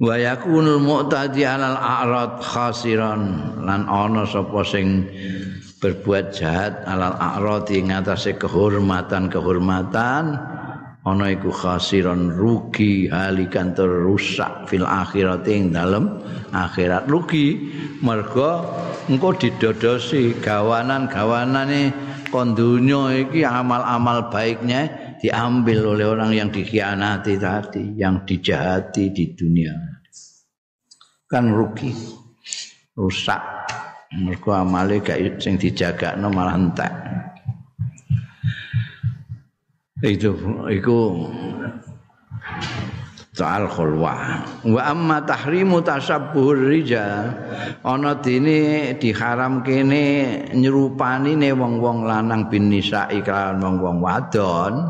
Wa 0.00 0.16
yakunul 0.16 0.80
mu'tadi 0.80 1.44
alal 1.44 1.76
a'rad 1.76 2.40
khasiran. 2.40 3.20
Lan 3.68 3.84
ana 3.84 4.24
sapa 4.24 4.64
sing 4.64 5.12
berbuat 5.76 6.32
jahat 6.32 6.88
alal 6.88 7.12
a'rad 7.20 7.68
ing 7.68 7.92
atase 7.92 8.40
kehormatan-kehormatan 8.40 10.24
ana 11.06 11.32
iku 11.32 11.48
khasiran 11.48 12.32
rugi 12.32 13.08
halikan 13.08 13.72
terusak 13.72 14.68
fil 14.68 14.84
akhirat 14.84 15.48
ing 15.48 15.72
dalem 15.72 16.20
akhirat 16.52 17.08
rugi 17.08 17.72
mergo 18.04 18.64
engko 19.08 19.32
didodosi 19.36 20.36
gawanan-gawanane 20.38 21.92
kon 22.28 22.52
dunya 22.52 23.26
iki 23.26 23.42
amal-amal 23.42 24.28
baiknya 24.28 25.10
diambil 25.20 25.94
oleh 25.94 26.06
orang 26.08 26.32
yang 26.32 26.48
dikhianati 26.48 27.36
tadi, 27.36 27.84
yang 28.00 28.24
dijahati 28.24 29.12
di 29.12 29.36
dunia. 29.36 29.76
Kan 31.28 31.52
rugi. 31.52 31.92
Rusak. 32.96 33.42
Mergo 34.10 34.50
amale 34.50 34.98
gak 34.98 35.38
sing 35.38 35.54
dijagakno 35.54 36.34
malah 36.34 36.58
entek. 36.58 36.92
Itu 40.00 40.32
iku 40.72 41.28
soal 43.36 43.68
khulwah 43.68 44.42
wa 44.64 44.80
amma 44.84 45.22
tahrimu 45.24 45.80
tasabbuhur 45.84 46.72
rijal 46.72 47.30
ana 47.84 48.16
dene 48.16 48.92
diharam 48.96 49.60
kene 49.60 50.04
nyerupani 50.56 51.36
ne 51.36 51.52
wong-wong 51.52 52.08
lanang 52.08 52.48
bin 52.48 52.72
nisa 52.72 53.12
iklan 53.12 53.60
wong-wong 53.60 54.00
wadon. 54.00 54.88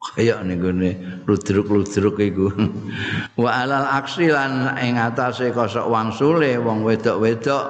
Kaya 0.00 0.40
niku 0.44 0.76
ne 0.76 0.90
ludruk-ludruk 1.24 2.20
iku. 2.20 2.48
Wa 3.36 3.64
alal 3.64 3.84
aksi 4.00 4.32
lan 4.32 4.76
ing 4.80 4.96
atase 4.96 5.52
kosok 5.52 5.88
wangsule 5.88 6.56
wong 6.60 6.84
wedok-wedok 6.84 7.64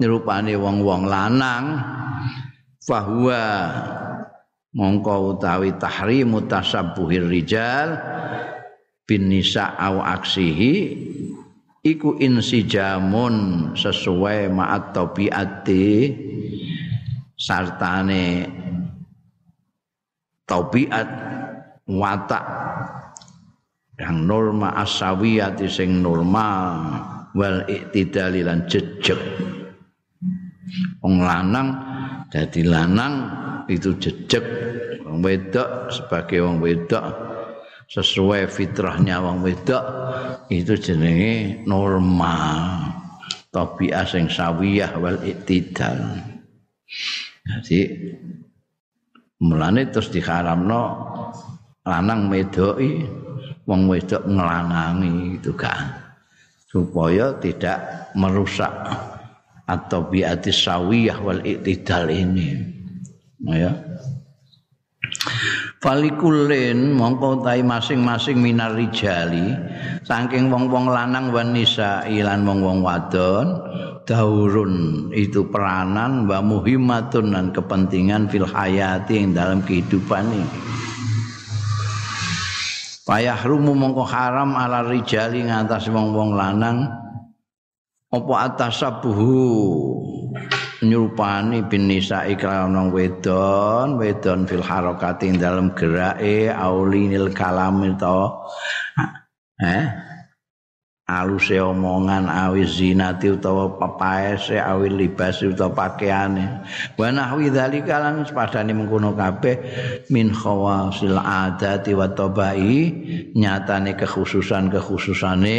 nyerupani 0.00 0.56
wong-wong 0.56 1.08
lanang 1.08 1.64
fahuwa. 2.86 3.44
Mongko 4.72 5.36
utawi 5.36 5.76
tahrimu 5.76 6.48
tasabbuhir 6.48 7.28
rijal 7.28 7.92
bin 9.04 9.28
nisa 9.28 9.68
au 9.76 10.00
aksihi 10.00 10.96
iku 11.84 12.16
insijamun 12.16 13.68
sesuai 13.76 14.48
ma'at 14.48 14.96
tabiati 14.96 16.16
sartane 17.36 18.48
tabiat 20.48 21.08
watak 21.84 22.44
yang 24.00 24.24
norma 24.24 24.72
asawiyati 24.80 25.68
sing 25.68 26.00
normal 26.00 26.80
wal 27.36 27.60
iktidali 27.68 28.40
lan 28.40 28.64
jejeg. 28.72 29.20
Wong 31.04 31.20
lanang 31.20 31.91
dadi 32.32 32.64
lanang 32.64 33.14
itu 33.68 33.92
jejak 34.00 34.40
wong 35.04 35.20
wedok 35.20 35.92
sebagai 35.92 36.40
wong 36.40 36.64
wedok 36.64 37.04
sesuai 37.92 38.48
fitrahnya 38.48 39.20
wong 39.20 39.44
wedok 39.44 39.84
itu 40.48 40.72
jenenge 40.80 41.60
normal. 41.68 42.88
Tabiah 43.52 44.08
sing 44.08 44.32
sawiyah 44.32 44.96
wal 44.96 45.20
iktidal. 45.20 46.24
Jadi 47.44 47.84
mulane 49.44 49.92
terus 49.92 50.08
diharamno 50.08 50.82
lanang 51.84 52.32
medoki 52.32 53.04
wong 53.68 53.92
wedok 53.92 54.24
ngelanangi 54.24 55.36
itu 55.36 55.52
kan. 55.52 56.00
Supaya 56.64 57.36
tidak 57.36 58.08
merusak 58.16 58.72
atau 59.72 60.04
biati 60.04 60.52
sawiyah 60.52 61.16
wal 61.24 61.40
iktidal 61.40 62.12
ini 62.12 62.60
ya 63.48 63.72
Falikulin 65.82 66.94
mongko 66.94 67.42
tai 67.42 67.58
masing-masing 67.66 68.38
minar 68.38 68.78
rijali 68.78 69.50
saking 70.06 70.46
wong-wong 70.46 70.86
lanang 70.86 71.34
wan 71.34 71.50
nisa 71.50 72.06
ilan 72.06 72.46
wong-wong 72.46 72.86
wadon 72.86 73.58
daurun 74.06 75.08
itu 75.10 75.46
peranan 75.50 76.26
wa 76.30 76.38
muhimmatun 76.38 77.34
dan 77.34 77.46
kepentingan 77.50 78.30
fil 78.30 78.46
hayati 78.46 79.22
yang 79.22 79.34
dalam 79.34 79.58
kehidupan 79.62 80.26
ini. 80.30 80.60
Payah 83.02 83.42
rumu 83.42 83.74
mongko 83.74 84.06
haram 84.06 84.54
ala 84.54 84.86
rijali 84.86 85.42
ngatas 85.42 85.90
wong-wong 85.90 86.38
lanang 86.38 86.86
apa 88.12 88.34
atasabuhu 88.44 89.40
nyupani 90.84 91.64
bin 91.64 91.88
nisa 91.88 92.28
iklan 92.28 92.92
wedon 92.92 93.96
wedon 93.96 94.44
fil 94.44 94.60
harakati 94.60 95.32
dalam 95.40 95.72
gerake 95.72 96.52
aulinil 96.52 97.32
kalam 97.32 97.80
itu 97.88 98.20
eh? 99.64 100.12
Aluse 101.02 101.58
omongan 101.58 102.30
awi 102.30 102.62
zinati 102.64 103.28
utawa 103.28 103.74
papaese 103.74 104.56
awi 104.56 104.86
libas 104.86 105.42
utawa 105.44 105.74
pakaiane. 105.74 106.62
Wa 106.94 107.10
nahwi 107.12 107.52
dzalika 107.52 108.00
lan 108.00 108.24
padane 108.24 108.72
mengkono 108.72 109.12
kabeh 109.12 109.60
min 110.08 110.32
khawasil 110.32 111.18
adati 111.18 111.92
wa 111.92 112.06
tabai 112.06 112.94
nyatane 113.34 113.92
kekhususan-kekhususane 113.98 115.58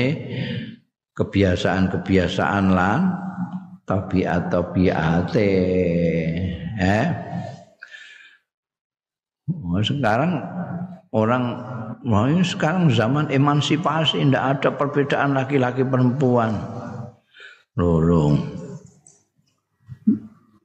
kebiasaan-kebiasaan 1.14 2.66
lan 2.74 3.14
tabiat 3.86 4.50
tabiate 4.50 5.54
eh 6.78 7.08
sekarang 9.84 10.40
orang 11.12 11.44
mau 12.04 12.28
sekarang 12.44 12.92
zaman 12.92 13.28
emansipasi 13.32 14.20
tidak 14.24 14.60
ada 14.60 14.70
perbedaan 14.76 15.36
laki-laki 15.36 15.84
perempuan. 15.88 16.56
Lulung 17.74 18.64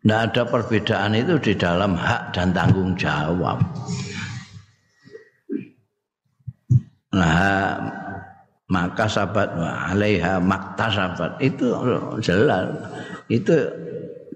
tidak 0.08 0.20
ada 0.32 0.42
perbedaan 0.48 1.12
itu 1.18 1.36
di 1.36 1.52
dalam 1.52 1.92
hak 1.92 2.32
dan 2.32 2.54
tanggung 2.56 2.96
jawab. 2.96 3.60
Nah 7.12 7.76
maka 8.68 9.08
sahabat 9.08 9.48
alaiha 9.56 10.36
makta 10.44 10.92
sahabat 10.92 11.40
itu 11.40 11.72
jelas. 12.20 12.68
Itu 13.32 13.56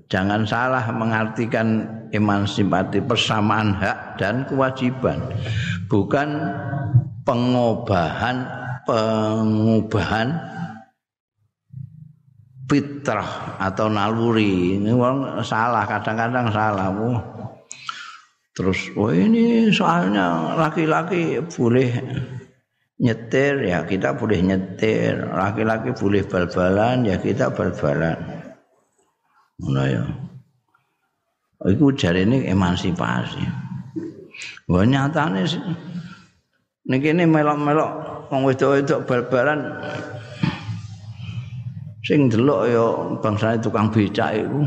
jangan 0.09 0.49
salah 0.49 0.85
mengartikan 0.89 1.85
emansipasi 2.17 3.05
persamaan 3.05 3.77
hak 3.77 4.17
dan 4.17 4.49
kewajiban. 4.49 5.21
Bukan 5.89 6.29
pengobahan 7.29 8.49
pengubahan 8.89 10.33
fitrah 12.73 13.61
atau 13.61 13.93
naluri. 13.93 14.81
Ini 14.81 14.97
orang 14.97 15.45
salah 15.45 15.85
kadang-kadang 15.85 16.49
salah. 16.49 16.89
Oh. 16.89 17.21
terus 18.53 18.93
oh 19.01 19.09
ini 19.09 19.73
soalnya 19.73 20.53
laki-laki 20.61 21.41
boleh 21.57 21.89
nyetir 23.03 23.67
ya 23.67 23.83
kita 23.83 24.15
boleh 24.15 24.39
nyetir. 24.39 25.27
Laki-laki 25.35 25.91
boleh 25.93 26.23
bal-balan 26.23 27.03
ya 27.03 27.19
kita 27.19 27.51
bal-balan. 27.51 28.19
Nah 29.67 29.87
ya. 29.91 30.03
Itu 31.67 31.91
jari 31.95 32.23
ini 32.23 32.47
emansipasi. 32.47 33.43
Wah 34.71 34.87
nyatanya 34.87 35.43
sih 35.45 35.63
ini 36.83 37.25
melok-melok 37.27 37.91
orang 38.33 38.43
wedok-wedok 38.49 39.01
bal-balan 39.07 39.61
sing 42.03 42.27
delok 42.27 42.67
ya 42.67 42.87
bangsa 43.23 43.55
tukang 43.63 43.87
becak 43.95 44.43
iku. 44.43 44.67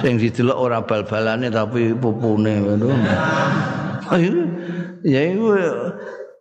Sing 0.00 0.16
didelok 0.16 0.56
ora 0.56 0.78
bal-balane 0.80 1.52
tapi 1.52 1.92
pupune 1.92 2.64
ngono. 2.64 2.88
Ya 5.04 5.20
iku 5.28 5.52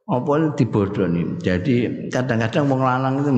apa 0.09 0.57
dibodoni. 0.57 1.37
Jadi 1.37 2.09
kadang-kadang 2.09 2.65
wong 2.65 2.81
lanang 2.81 3.13
itu 3.21 3.31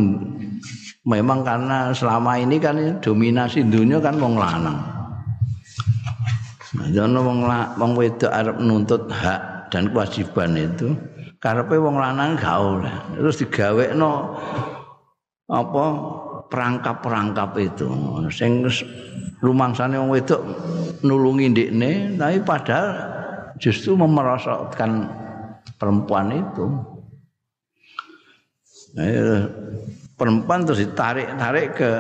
memang 1.04 1.44
karena 1.44 1.92
selama 1.92 2.40
ini 2.40 2.56
kan 2.64 2.80
dominasi 3.04 3.68
dunia 3.68 4.00
kan 4.00 4.16
wong 4.16 4.40
lanang. 4.40 4.80
Jono 6.96 7.20
wong 7.28 7.44
wong 7.76 7.92
wedok 8.00 8.32
arep 8.32 8.58
nuntut 8.64 9.12
hak 9.12 9.68
dan 9.68 9.92
kewajiban 9.92 10.56
itu 10.56 10.96
karepe 11.44 11.76
wong 11.76 12.00
lanang 12.00 12.40
gak 12.40 12.56
oleh. 12.56 12.96
Terus 13.20 13.36
digawekno 13.44 14.40
apa 15.52 15.86
perangkap-perangkap 16.48 17.52
itu 17.60 17.88
sing 18.32 18.64
rumangsane 19.44 20.00
wong 20.00 20.16
wedok 20.16 20.40
nulungi 21.04 21.52
ndekne 21.52 22.16
tapi 22.16 22.40
padahal 22.40 22.88
justru 23.60 24.00
memerosotkan 24.00 25.21
perempuan 25.82 26.30
itu. 26.30 26.66
Nah, 28.94 29.50
perempuan 30.14 30.62
terus 30.62 30.86
ditarik-tarik 30.86 31.68
ke 31.74 31.92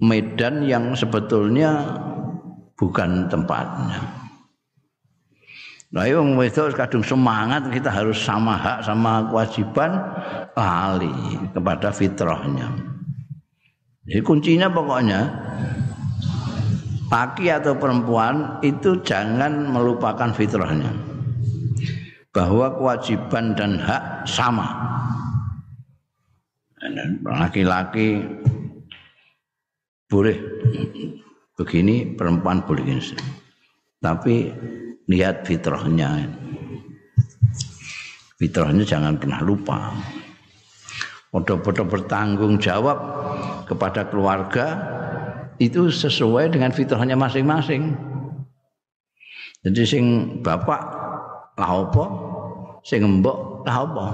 medan 0.00 0.64
yang 0.64 0.96
sebetulnya 0.96 1.84
bukan 2.80 3.28
tempatnya. 3.28 4.00
Nah, 5.94 6.08
yang 6.08 6.34
itu 6.40 6.72
kadung 6.74 7.04
semangat 7.04 7.68
kita 7.68 7.92
harus 7.92 8.18
sama 8.18 8.56
hak 8.56 8.82
sama 8.82 9.28
kewajiban 9.30 9.94
lali 10.56 11.38
kepada 11.52 11.92
fitrahnya. 11.92 12.66
Jadi 14.08 14.20
kuncinya 14.24 14.68
pokoknya 14.72 15.20
laki 17.14 17.46
atau 17.46 17.78
perempuan 17.78 18.58
itu 18.66 18.98
jangan 19.06 19.70
melupakan 19.70 20.34
fitrahnya 20.34 21.13
bahwa 22.34 22.74
kewajiban 22.74 23.54
dan 23.54 23.78
hak 23.78 24.26
sama. 24.26 24.66
Laki-laki 27.24 28.20
boleh 30.10 30.36
begini, 31.54 32.12
perempuan 32.18 32.66
boleh 32.66 32.82
begini. 32.82 33.16
Tapi 34.02 34.50
lihat 35.08 35.46
fitrahnya. 35.46 36.28
Fitrahnya 38.36 38.84
jangan 38.84 39.16
pernah 39.16 39.40
lupa. 39.40 39.94
Bodoh-bodoh 41.30 41.86
bertanggung 41.86 42.58
jawab 42.58 42.98
kepada 43.64 44.10
keluarga 44.10 44.66
itu 45.62 45.88
sesuai 45.88 46.52
dengan 46.52 46.74
fitrahnya 46.74 47.14
masing-masing. 47.14 47.94
Jadi 49.64 49.82
sing 49.88 50.04
bapak 50.44 51.03
lah 51.54 51.70
apa? 51.70 52.04
Sing 52.84 53.22
lah 53.64 53.76
apa? 53.86 54.06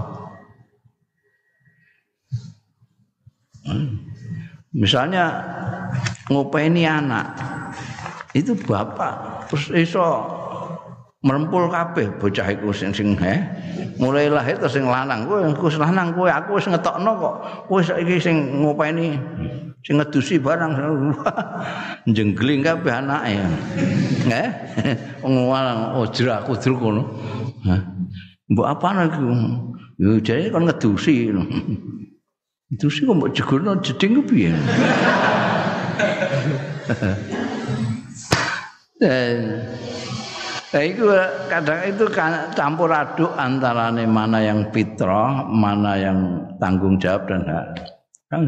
Misalnya 4.70 5.24
ngopeni 6.30 6.86
anak 6.86 7.34
itu 8.30 8.54
bapak 8.54 9.46
terus 9.50 9.66
iso 9.74 10.06
merempul 11.26 11.66
kabeh 11.66 12.06
bocah 12.22 12.46
iku 12.54 12.70
sing 12.70 12.94
sing 12.94 13.18
he. 13.18 13.34
Mulai 14.00 14.32
lahir 14.32 14.56
terus 14.56 14.78
sing 14.78 14.86
lanang 14.88 15.28
kowe 15.28 15.42
aku 15.44 15.68
lanang 15.76 16.14
kowe 16.16 16.30
aku 16.30 16.56
wis 16.56 16.70
ngetokno 16.70 17.12
kok. 17.18 17.34
Kowe 17.68 17.80
saiki 17.82 18.16
sing 18.16 18.62
ngopeni 18.62 19.18
sing 19.80 19.96
ngedusi 19.96 20.36
barang 20.36 20.72
jenggling 22.14 22.60
kabeh 22.60 22.92
anake. 22.92 23.40
Nggih 24.28 24.48
wong 25.24 25.48
lanang 25.48 25.96
ojra 25.96 26.44
kudu 26.44 26.76
kono 26.76 27.02
mbok 28.50 28.66
apane 28.66 29.08
iku 29.08 29.24
yo 29.96 30.20
jare 30.20 30.52
kon 30.52 30.68
ngedusi. 30.68 31.32
Ngedusi 32.70 33.02
kok 33.02 33.16
mbok 33.18 33.32
jegurno 33.34 33.72
jeding 33.82 34.20
ku 34.20 34.22
piye? 34.22 34.52
Nah, 40.70 40.86
itu 40.86 41.02
kadang 41.50 41.82
itu 41.82 42.06
campur 42.54 42.94
aduk 42.94 43.34
antara 43.34 43.90
mana 43.90 44.38
yang 44.38 44.70
fitrah, 44.70 45.50
mana 45.50 45.98
yang 45.98 46.46
tanggung 46.62 46.94
jawab 46.94 47.26
dan 47.26 47.42
hak. 47.42 47.66
Kan 48.30 48.46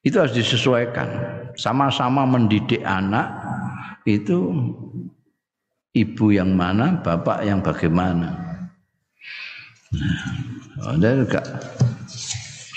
itu 0.00 0.16
harus 0.16 0.32
disesuaikan. 0.32 1.08
Sama-sama 1.58 2.24
mendidik 2.24 2.80
anak 2.86 3.28
itu 4.08 4.48
ibu 5.92 6.26
yang 6.32 6.54
mana 6.56 7.00
bapak 7.02 7.44
yang 7.44 7.60
bagaimana. 7.60 8.36
Nah, 9.90 10.22
ada 10.94 11.08
juga 11.20 11.42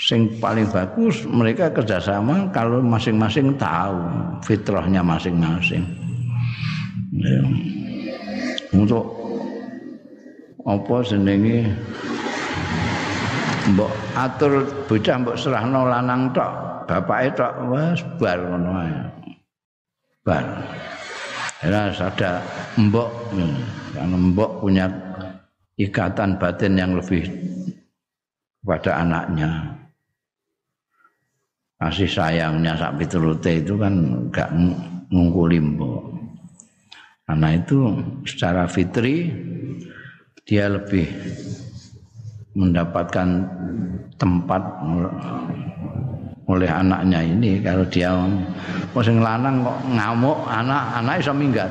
sing 0.04 0.36
paling 0.36 0.68
bagus 0.68 1.24
mereka 1.24 1.72
kerjasama 1.72 2.52
kalau 2.52 2.84
masing-masing 2.84 3.56
tahu 3.56 3.96
fitrahnya 4.44 5.00
masing-masing. 5.00 5.84
Ya. 7.14 7.40
untuk 8.74 9.06
apa 10.66 10.96
senengi 11.06 11.70
mbok 13.72 13.92
atur 14.12 14.68
bocah 14.84 15.16
mbok 15.24 15.36
serahno 15.40 15.88
lanang 15.88 16.28
tok 16.36 16.52
bapake 16.84 17.32
tok 17.32 17.52
wis 17.72 18.00
bar 18.20 18.38
ngono 18.40 18.70
ae. 18.84 18.96
Bar. 20.24 20.44
Era 21.64 21.88
ada 21.88 22.44
mbok 22.76 23.08
karena 23.96 24.16
mbok 24.20 24.50
punya 24.60 24.86
ikatan 25.80 26.36
batin 26.36 26.76
yang 26.76 26.92
lebih 26.96 27.24
pada 28.60 29.00
anaknya. 29.00 29.80
Kasih 31.80 32.08
sayangnya 32.08 32.76
sak 32.80 32.96
piturute 33.00 33.60
itu 33.60 33.76
kan 33.76 33.92
gak 34.32 34.48
ngungkuli 35.12 35.60
mbok. 35.60 36.02
Karena 37.24 37.56
itu 37.56 37.78
secara 38.28 38.68
fitri 38.68 39.32
dia 40.44 40.68
lebih 40.68 41.08
mendapatkan 42.54 43.28
tempat 44.16 44.62
oleh 46.46 46.70
anaknya 46.70 47.20
ini. 47.22 47.60
Kalau 47.60 47.84
dia 47.90 48.14
sing 49.02 49.18
lanang 49.20 49.66
kok 49.66 49.78
ngamuk 49.90 50.38
anak 50.48 50.82
anak 51.02 51.14
iso 51.20 51.32
minggat. 51.34 51.70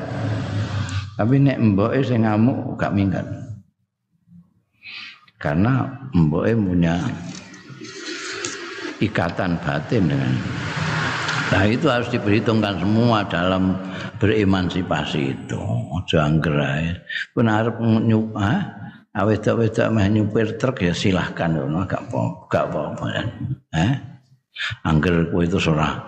Tapi 1.14 1.40
nek 1.40 1.58
mboke 1.62 1.98
sing 2.04 2.26
ngamuk 2.26 2.76
gak 2.76 2.94
minggat. 2.94 3.24
Karena 5.40 5.88
mboke 6.12 6.52
punya 6.52 7.00
ikatan 9.02 9.58
batin 9.60 10.06
dengan 10.06 10.32
nah 11.52 11.60
itu 11.68 11.86
harus 11.86 12.08
diperhitungkan 12.08 12.80
semua 12.82 13.22
dalam 13.28 13.76
beremansipasi 14.18 15.38
itu. 15.38 15.60
Aja 15.94 16.28
angger 16.28 16.56
ae. 16.60 16.92
Pun 17.32 17.46
arep 17.48 17.80
nyupa 17.80 18.60
awet-awet 19.14 19.78
meh 19.94 20.06
nyupir 20.10 20.58
truk 20.58 20.82
ya 20.82 20.90
silahkan 20.90 21.54
ngono 21.54 21.86
gak 21.86 22.10
gak 22.50 22.66
apa-apa. 22.70 23.04
Kan 23.14 23.26
eh? 23.70 23.94
Angger 24.86 25.34
kowe 25.34 25.42
itu 25.42 25.58
ora 25.66 25.98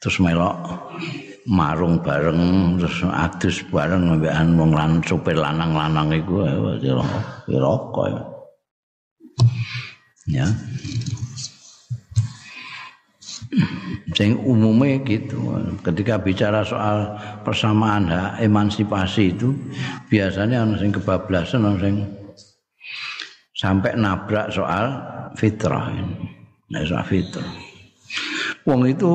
terus 0.00 0.16
melok 0.16 0.56
marung 1.44 2.00
bareng 2.00 2.76
terus 2.80 3.04
adus 3.04 3.60
bareng 3.68 4.16
mbekan 4.16 4.56
wong 4.56 4.72
lan 4.72 5.04
supir 5.04 5.36
lanang-lanang 5.36 6.08
iku 6.16 6.46
ya 7.48 7.60
rokok 7.60 8.04
ya. 10.32 10.46
Sing 14.16 14.40
umumnya 14.40 14.96
gitu 15.04 15.52
ketika 15.84 16.16
bicara 16.16 16.64
soal 16.64 17.20
persamaan 17.44 18.08
hak 18.08 18.40
emansipasi 18.40 19.36
itu 19.36 19.52
biasanya 20.08 20.64
orang 20.64 20.80
sing 20.80 20.90
kebablasan 20.92 21.68
orang 21.68 21.80
sing 21.80 21.96
sampai 23.62 23.94
nabrak 23.94 24.50
soal 24.50 24.98
fitrah 25.38 25.94
nah, 26.66 26.82
soal 26.82 27.06
fitrah. 27.06 27.46
Wong 28.66 28.90
itu 28.90 29.12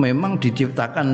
memang 0.00 0.40
diciptakan 0.40 1.08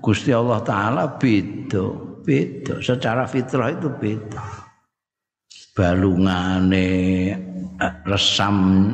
Gusti 0.00 0.32
Allah 0.32 0.64
taala 0.64 1.20
beda 1.20 1.84
beda. 2.24 2.80
Secara 2.80 3.28
fitrah 3.28 3.68
itu 3.72 3.92
beda. 3.92 4.40
Balungane 5.76 6.88
resam 8.08 8.88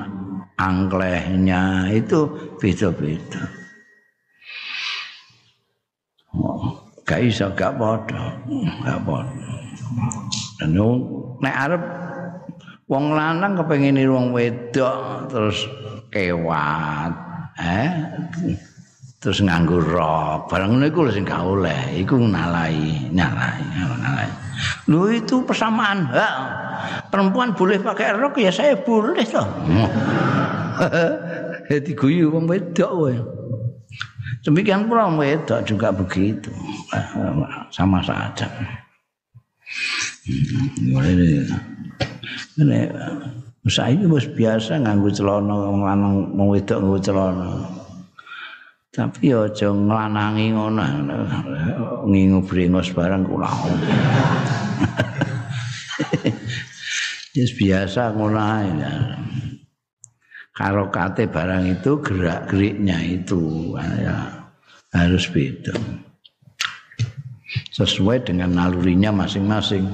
angklehnya 0.58 1.94
itu 1.94 2.26
beda-beda. 2.58 3.42
Oh, 6.30 6.78
gak 7.02 7.26
iso 7.26 7.50
gak 7.54 7.74
padha 7.74 8.38
gak 8.86 8.98
padha. 9.02 9.50
Nek 11.40 11.56
arep 11.56 11.82
wong 12.90 13.14
lanang 13.14 13.54
kepengin 13.54 13.94
niru 13.94 14.18
wong 14.18 14.34
wedok 14.34 15.30
terus 15.30 15.70
kewat 16.10 17.14
eh 17.62 17.90
terus 19.22 19.38
nganggo 19.46 19.78
rok. 19.78 20.50
Barang 20.50 20.74
ngono 20.74 20.90
iku 20.90 21.06
sing 21.14 21.22
gak 21.22 21.44
oleh 21.44 22.02
iku 22.02 22.18
nalai 22.18 23.06
nalai 23.14 23.62
nalai 23.78 24.28
lu 24.90 25.08
itu 25.08 25.40
persamaan 25.46 26.10
hak 26.10 26.34
perempuan 27.08 27.54
boleh 27.54 27.78
pakai 27.78 28.18
rok 28.18 28.42
ya 28.42 28.50
saya 28.50 28.74
boleh 28.74 29.22
toh. 29.22 29.46
Jadi 31.70 31.94
guyu 31.94 32.34
wong 32.34 32.50
wedok 32.50 32.90
wae 33.06 33.14
demikian 34.42 34.90
pula 34.90 35.06
wong 35.06 35.22
wedok 35.22 35.62
juga 35.62 35.94
begitu. 35.94 36.50
Sama 37.70 38.02
saja. 38.02 38.50
Ini 40.26 40.90
Ini 42.60 42.90
saiki 43.68 44.08
wis 44.08 44.26
biasa 44.32 44.80
nganggo 44.80 45.12
celana 45.12 45.54
wong 45.68 45.84
lanang 45.84 46.14
wong 46.34 46.48
wedok 46.52 46.78
nganggo 46.80 47.00
celana. 47.00 47.48
Tapi 48.90 49.30
aja 49.30 49.70
nglanangi 49.70 50.50
ngono. 50.50 50.82
Ngingu 52.10 52.42
brengos 52.42 52.90
barang 52.90 53.22
kula. 53.22 53.46
Wis 57.38 57.54
biasa 57.54 58.10
ngono 58.18 58.40
ae. 58.42 58.66
Karo 60.50 60.90
kate 60.90 61.30
barang 61.30 61.78
itu 61.78 62.02
gerak-geriknya 62.02 62.98
itu 63.06 63.72
ya, 63.78 64.50
harus 64.90 65.24
beda. 65.30 65.72
Sesuai 67.70 68.26
dengan 68.26 68.58
nalurinya 68.58 69.14
masing-masing. 69.14 69.86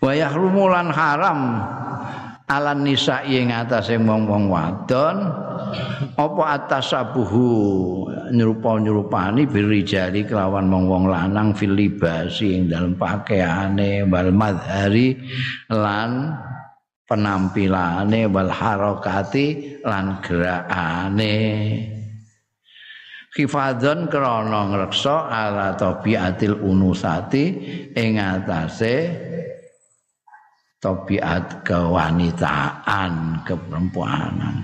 Wa 0.00 0.12
yahrumulan 0.12 0.90
haram. 0.92 1.40
Alan 2.46 2.86
nisa 2.86 3.26
ing 3.26 3.50
atase 3.50 3.98
wong-wong 3.98 4.46
wadon 4.46 5.18
apa 6.14 6.42
atasabuhu? 6.54 7.50
Nyrupa-nyrupani 8.26 9.50
birijali 9.50 10.22
kelawan 10.26 10.70
wong-wong 10.70 11.10
lanang 11.10 11.54
fil 11.58 11.74
libasi 11.74 12.58
ing 12.58 12.70
dalem 12.70 12.94
pakaiane 12.94 14.06
wal 14.06 14.30
madhari 14.30 15.14
lan 15.70 16.38
penampilane 17.06 18.26
wal 18.30 18.50
harakati 18.50 19.78
lan 19.86 20.18
gerakane 20.22 21.38
hifadzon 23.36 24.08
krana 24.08 24.72
ngreksa 24.72 25.28
ala 25.28 25.76
tabiatil 25.76 26.56
unusati 26.56 27.44
ing 27.92 28.16
atase 28.16 28.94
tabiat 30.86 31.66
kewanitaan 31.66 33.42
keperempuanan. 33.42 34.54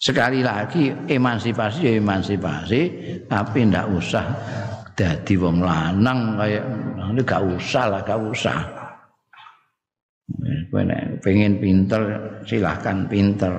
Sekali 0.00 0.40
lagi 0.40 0.88
emansipasi 0.88 1.78
ya 1.84 1.92
emansipasi 2.00 2.80
tapi 3.28 3.68
ndak 3.68 3.92
usah 3.92 4.24
jadi 4.96 5.34
wong 5.36 5.60
lanang 5.60 6.40
kayak 6.40 6.64
ini 7.12 7.20
gak 7.20 7.44
usah 7.44 7.84
lah 7.92 8.00
gak 8.00 8.16
usah. 8.16 8.58
Pengen 11.20 11.60
pinter 11.60 12.02
silahkan 12.48 13.04
pinter. 13.04 13.52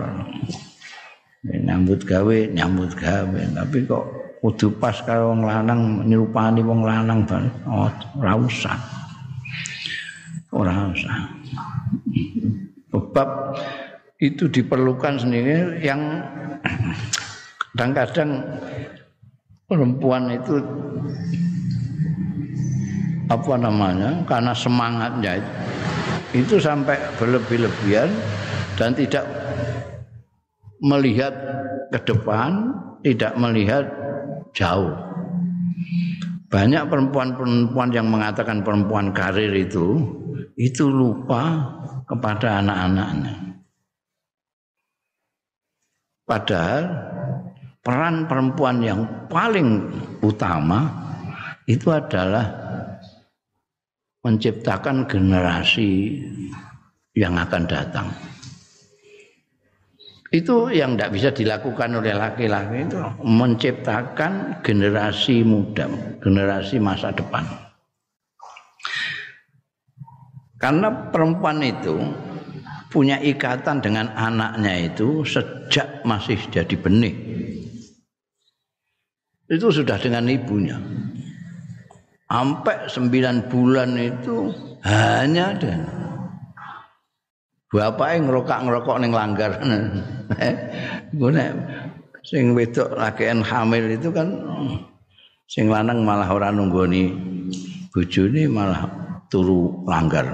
Nyambut 1.46 2.02
gawe 2.04 2.38
nyambut 2.52 2.92
gawe 2.98 3.42
tapi 3.54 3.78
kok 3.86 4.04
kudu 4.42 4.68
pas 4.80 4.96
kalau 5.06 5.36
wong 5.36 5.48
lanang 5.48 6.04
nyerupani 6.08 6.64
wong 6.64 6.84
lanang 6.84 7.24
ban 7.28 7.48
oh, 7.68 7.92
ora 8.20 8.36
usah 8.40 8.99
Orang 10.50 10.98
usah. 10.98 11.30
Sebab 12.90 13.30
itu 14.20 14.50
diperlukan 14.50 15.22
sendiri 15.22 15.78
yang 15.80 16.26
kadang-kadang 17.72 18.44
perempuan 19.70 20.34
itu 20.34 20.58
apa 23.30 23.54
namanya 23.62 24.26
karena 24.26 24.52
semangatnya 24.58 25.38
itu 26.34 26.58
sampai 26.58 26.98
berlebih-lebihan 27.22 28.10
dan 28.74 28.98
tidak 28.98 29.24
melihat 30.82 31.32
ke 31.94 32.00
depan, 32.10 32.74
tidak 33.06 33.34
melihat 33.38 33.86
jauh. 34.52 34.94
Banyak 36.50 36.90
perempuan-perempuan 36.90 37.94
yang 37.94 38.10
mengatakan 38.10 38.66
perempuan 38.66 39.14
karir 39.14 39.54
itu 39.54 40.02
itu 40.60 40.92
lupa 40.92 41.72
kepada 42.04 42.60
anak-anaknya. 42.60 43.64
Padahal 46.28 46.84
peran 47.80 48.28
perempuan 48.28 48.84
yang 48.84 49.02
paling 49.32 49.88
utama 50.20 50.92
itu 51.64 51.88
adalah 51.96 52.44
menciptakan 54.20 55.08
generasi 55.08 56.20
yang 57.16 57.40
akan 57.40 57.64
datang. 57.64 58.08
Itu 60.30 60.70
yang 60.70 60.94
tidak 60.94 61.12
bisa 61.16 61.30
dilakukan 61.34 61.90
oleh 61.98 62.14
laki-laki 62.14 62.86
itu 62.86 63.00
menciptakan 63.26 64.62
generasi 64.62 65.42
muda, 65.42 65.90
generasi 66.22 66.78
masa 66.78 67.10
depan. 67.10 67.69
Karena 70.60 70.92
perempuan 71.08 71.64
itu 71.64 71.96
punya 72.92 73.16
ikatan 73.24 73.80
dengan 73.80 74.12
anaknya 74.12 74.92
itu 74.92 75.24
sejak 75.24 76.04
masih 76.04 76.36
jadi 76.52 76.76
benih. 76.76 77.16
Itu 79.48 79.72
sudah 79.72 79.96
dengan 79.98 80.28
ibunya. 80.28 80.76
Sampai 82.30 82.86
sembilan 82.86 83.50
bulan 83.50 83.98
itu 83.98 84.54
hanya 84.86 85.58
dan 85.58 85.82
Bapak 87.70 88.18
yang 88.18 88.24
ngerokok 88.30 88.60
ngerokok 88.66 88.96
neng 88.98 89.14
langgar. 89.14 89.52
Gue 91.18 91.30
sing 92.26 92.54
wedok 92.58 92.98
lakian 92.98 93.46
hamil 93.46 93.94
itu 93.94 94.10
kan 94.10 94.28
sing 95.50 95.70
lanang 95.70 96.06
malah 96.06 96.30
orang 96.30 96.58
nunggoni 96.62 97.14
bojone 97.90 98.46
malah 98.50 99.09
turu 99.30 99.86
langgar. 99.86 100.26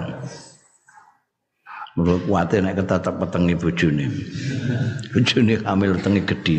Menurut 1.96 2.28
kuatir 2.28 2.60
nek 2.60 2.76
ketatap 2.76 3.16
petengi 3.24 3.56
bojone. 3.56 4.08
Bojone 5.16 5.56
hamil 5.64 5.96
tengi 6.04 6.22
gede. 6.28 6.58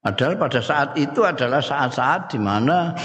Padahal 0.00 0.36
pada 0.40 0.60
saat 0.64 0.96
itu 0.96 1.20
adalah 1.24 1.60
saat-saat 1.60 2.32
di 2.32 2.40
mana 2.40 2.96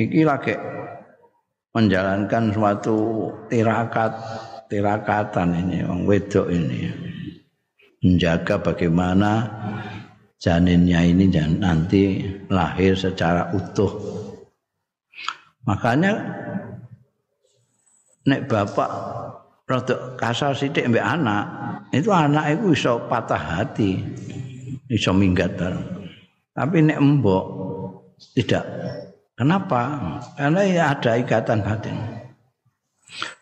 iki 0.00 0.24
lagi 0.24 0.56
menjalankan 1.76 2.48
suatu 2.52 2.96
tirakat 3.52 4.12
tirakatan 4.72 5.52
ini 5.52 5.84
orang 5.84 6.08
wedok 6.08 6.48
ini 6.48 6.88
menjaga 8.04 8.56
bagaimana 8.60 9.48
janinnya 10.40 11.02
ini 11.02 11.28
nanti 11.60 12.24
lahir 12.48 12.94
secara 12.94 13.52
utuh 13.52 13.90
makanya 15.68 16.16
nek 18.24 18.48
bapak 18.48 18.90
rada 19.68 20.16
kasar 20.16 20.56
sithik 20.56 20.88
mbek 20.88 21.04
anak 21.04 21.44
itu 21.92 22.08
anak 22.08 22.56
itu 22.56 22.72
iso 22.72 23.04
patah 23.04 23.36
hati 23.36 24.00
iso 24.88 25.12
minggat 25.12 25.60
tapi 26.56 26.80
nek 26.80 26.96
mbok 26.96 27.44
tidak 28.32 28.64
Kenapa? 29.38 29.82
Karena 30.34 30.66
ya 30.66 30.84
ada 30.98 31.14
ikatan 31.14 31.62
batin. 31.62 31.94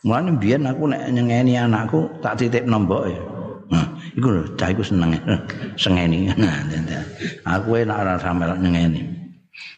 Mulane 0.04 0.36
biyen 0.36 0.68
aku 0.68 0.92
nek 0.92 1.08
nyengeni 1.08 1.56
anakku 1.56 2.20
tak 2.20 2.36
titik 2.36 2.68
nombok 2.68 3.08
ya. 3.08 3.20
Nah, 3.66 3.86
iku 4.12 4.28
lho, 4.28 4.42
cah 4.60 4.68
iku 4.70 4.84
seneng. 4.84 5.16
Sengeni. 5.82 6.28
Nah, 6.36 6.68
aku 7.56 7.80
enak 7.80 7.96
ora 7.96 8.14
sampe 8.20 8.44
nyengeni. 8.60 9.08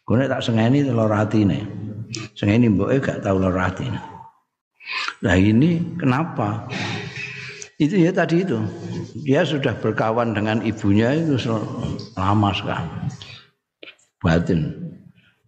Gue 0.03 0.27
tak 0.27 0.43
sengeni 0.43 0.83
lor 0.91 1.15
atine. 1.15 1.63
Sengeni 2.37 2.71
mboke 2.73 3.01
gak 3.01 3.21
tau 3.25 3.37
lor 3.37 3.57
atine. 3.57 4.01
Nah 5.25 5.37
ini 5.37 5.99
kenapa? 6.01 6.69
Itu 7.77 7.95
ya 7.95 8.11
tadi 8.11 8.43
itu. 8.43 8.59
Dia 9.27 9.45
sudah 9.45 9.77
berkawan 9.79 10.33
dengan 10.33 10.65
ibunya 10.65 11.15
itu 11.15 11.37
lama 12.17 12.51
sekali. 12.55 12.91
Batin 14.19 14.89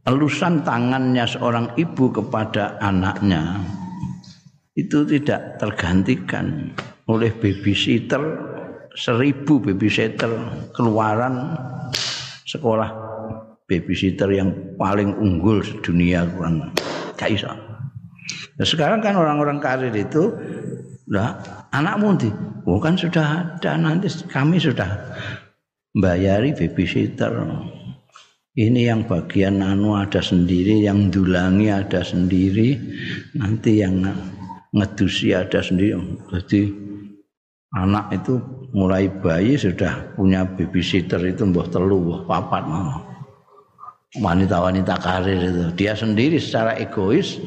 elusan 0.09 0.65
tangannya 0.65 1.29
seorang 1.29 1.77
ibu 1.77 2.09
kepada 2.09 2.81
anaknya 2.81 3.61
itu 4.73 5.05
tidak 5.05 5.61
tergantikan 5.61 6.73
oleh 7.05 7.29
babysitter 7.37 8.19
seribu 8.97 9.61
babysitter 9.61 10.31
keluaran 10.73 11.53
sekolah 12.49 13.10
babysitter 13.71 14.27
yang 14.35 14.51
paling 14.75 15.15
unggul 15.15 15.63
sedunia 15.63 16.27
kurang. 16.27 16.75
Gak 17.15 17.31
iso. 17.31 17.55
Nah, 18.59 18.67
sekarang 18.67 18.99
kan 18.99 19.15
orang-orang 19.15 19.63
karir 19.63 19.95
itu 19.95 20.35
lah 21.07 21.39
anakmu 21.71 22.07
nanti 22.15 22.31
oh 22.67 22.83
kan 22.83 22.99
sudah 22.99 23.57
ada 23.57 23.79
nanti. 23.79 24.11
Kami 24.27 24.59
sudah 24.59 24.91
bayari 25.95 26.51
babysitter. 26.51 27.31
Ini 28.51 28.91
yang 28.91 29.07
bagian 29.07 29.63
anu 29.63 29.95
ada 29.95 30.19
sendiri, 30.19 30.83
yang 30.83 31.07
dulangi 31.09 31.71
ada 31.71 32.03
sendiri, 32.03 32.75
nanti 33.39 33.79
yang 33.79 34.03
ngedusi 34.75 35.31
ada 35.31 35.63
sendiri. 35.63 35.95
Jadi 36.35 36.67
anak 37.79 38.11
itu 38.11 38.43
mulai 38.75 39.07
bayi 39.07 39.55
sudah 39.55 40.15
punya 40.19 40.43
babysitter 40.47 41.23
itu 41.31 41.47
mbah 41.47 41.71
telu, 41.71 42.03
mbah 42.03 42.23
papat 42.27 42.63
Wanita-wanita 44.19 44.99
karir 44.99 45.39
itu 45.39 45.65
dia 45.79 45.95
sendiri 45.95 46.43
secara 46.43 46.75
egois 46.75 47.39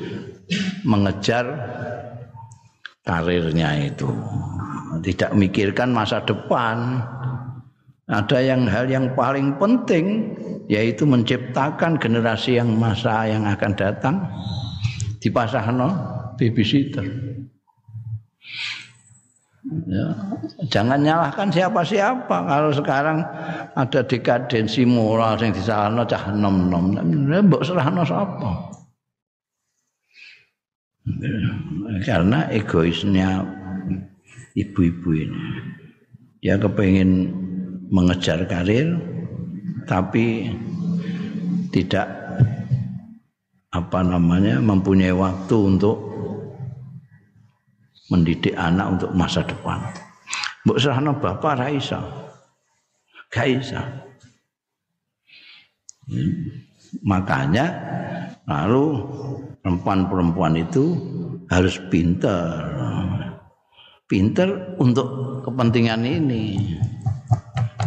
mengejar 0.87 1.43
karirnya 3.03 3.91
itu. 3.91 4.07
Tidak 5.03 5.35
mikirkan 5.35 5.91
masa 5.91 6.23
depan. 6.23 7.03
Ada 8.07 8.39
yang 8.39 8.63
hal 8.67 8.87
yang 8.87 9.11
paling 9.11 9.59
penting 9.59 10.35
yaitu 10.71 11.03
menciptakan 11.03 11.99
generasi 11.99 12.55
yang 12.55 12.71
masa 12.79 13.27
yang 13.27 13.43
akan 13.43 13.71
datang 13.75 14.15
di 15.19 15.27
pasahno 15.27 15.91
babysitter. 16.39 17.03
Ya, 19.89 20.07
jangan 20.69 21.01
nyalahkan 21.01 21.49
siapa-siapa 21.49 22.37
kalau 22.45 22.69
sekarang 22.69 23.25
ada 23.73 24.01
dekadensi 24.05 24.85
moral 24.85 25.39
yang 25.41 25.55
disalahno 25.55 26.05
cah 26.05 26.29
nom-nom. 26.29 26.93
Mbok 27.47 27.63
serahno 27.65 28.05
sapa? 28.05 28.51
Karena 32.05 32.47
egoisnya 32.53 33.43
ibu-ibu 34.55 35.09
ini. 35.17 35.43
Dia 36.43 36.59
kepengen 36.59 37.31
mengejar 37.89 38.43
karir, 38.47 38.99
tapi 39.89 40.51
tidak 41.73 42.07
apa 43.73 43.99
namanya 44.05 44.61
mempunyai 44.61 45.15
waktu 45.15 45.55
untuk 45.57 46.12
mendidik 48.13 48.53
anak 48.53 48.93
untuk 48.93 49.09
masa 49.17 49.41
depan. 49.41 49.81
Mbok 50.69 50.77
serahno 50.77 51.17
bapak 51.17 51.53
ra 51.57 51.67
iso. 51.73 51.97
Gak 53.33 53.49
iso. 53.49 53.81
Makanya 57.01 57.65
lalu 58.45 59.01
perempuan-perempuan 59.65 60.61
itu 60.61 60.93
harus 61.49 61.81
pinter. 61.89 62.69
Pinter 64.05 64.77
untuk 64.77 65.41
kepentingan 65.41 66.05
ini 66.05 66.43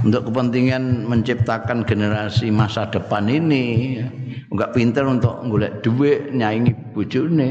untuk 0.06 0.30
kepentingan 0.30 1.08
menciptakan 1.08 1.82
generasi 1.82 2.52
masa 2.54 2.86
depan 2.86 3.26
ini 3.26 3.98
enggak 4.52 4.70
pinter 4.76 5.02
untuk 5.02 5.42
golek 5.50 5.82
duit 5.82 6.30
nyaingi 6.30 6.74
bojone 6.94 7.50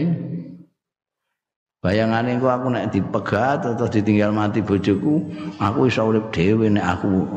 bayangane 1.86 2.42
kok 2.42 2.50
aku 2.50 2.68
nek 2.74 2.90
dipegat 2.90 3.62
atau 3.62 3.86
ditinggal 3.86 4.34
mati 4.34 4.66
bojoku 4.66 5.22
aku 5.62 5.86
iso 5.86 6.02
urip 6.10 6.34
dhewe 6.34 6.66
nek 6.74 6.98
aku 6.98 7.30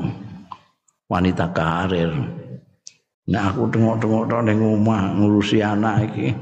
wanita 1.13 1.53
karir 1.53 2.09
nek 3.29 3.43
aku 3.53 3.69
tengok-tengok 3.69 4.25
tok 4.25 4.43
ning 4.49 4.57
omah 4.65 5.13
ngurusi 5.21 5.61
anak 5.61 6.09
iki 6.09 6.33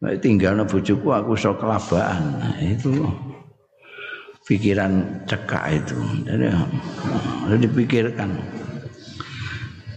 nek 0.00 0.16
tinggalno 0.24 0.64
bojoku 0.64 1.12
aku 1.12 1.36
iso 1.36 1.52
kelabaan 1.60 2.40
nah, 2.40 2.56
itu 2.64 3.04
pikiran 4.46 5.26
cekak 5.26 5.82
itu. 5.82 5.98
Jadi 6.22 6.46
harus 6.54 7.58
dipikirkan. 7.58 8.30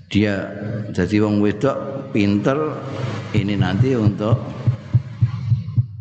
Dia 0.09 0.49
jadi 0.89 1.21
wong 1.21 1.37
wedok 1.37 2.09
pinter 2.09 2.57
ini 3.37 3.53
nanti 3.53 3.93
untuk 3.93 4.41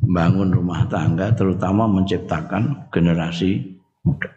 bangun 0.08 0.48
rumah 0.48 0.88
tangga 0.88 1.36
terutama 1.36 1.84
menciptakan 1.84 2.88
generasi 2.88 3.76
muda. 4.00 4.32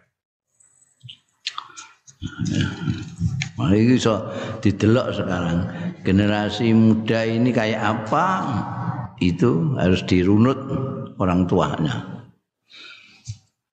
Nah, 3.58 3.72
ini 3.74 3.98
so 3.98 4.30
didelok 4.62 5.10
sekarang 5.16 5.58
generasi 6.06 6.70
muda 6.70 7.26
ini 7.26 7.50
kayak 7.50 7.82
apa 7.82 8.26
itu 9.18 9.74
harus 9.80 10.04
dirunut 10.06 10.58
orang 11.18 11.48
tuanya. 11.48 12.12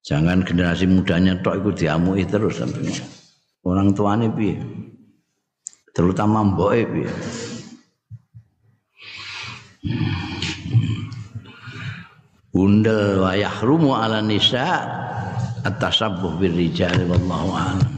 Jangan 0.09 0.41
generasi 0.41 0.89
mudanya 0.89 1.37
tok 1.45 1.61
iku 1.61 1.69
diamui 1.69 2.25
terus 2.25 2.57
sampai. 2.57 2.89
Orang 3.61 3.93
tuane 3.93 4.25
piye? 4.33 4.57
Terutama 5.93 6.41
mboke 6.41 6.81
piye? 6.89 7.11
Bundel 12.49 13.21
wa 13.21 13.37
yahrumu 13.37 13.93
ala 13.93 14.25
nisa 14.25 14.81
at-tasabbuh 15.61 16.41
bir 16.41 16.49
rijal 16.49 16.97
wallahu 17.05 17.53
a'lam. 17.53 17.93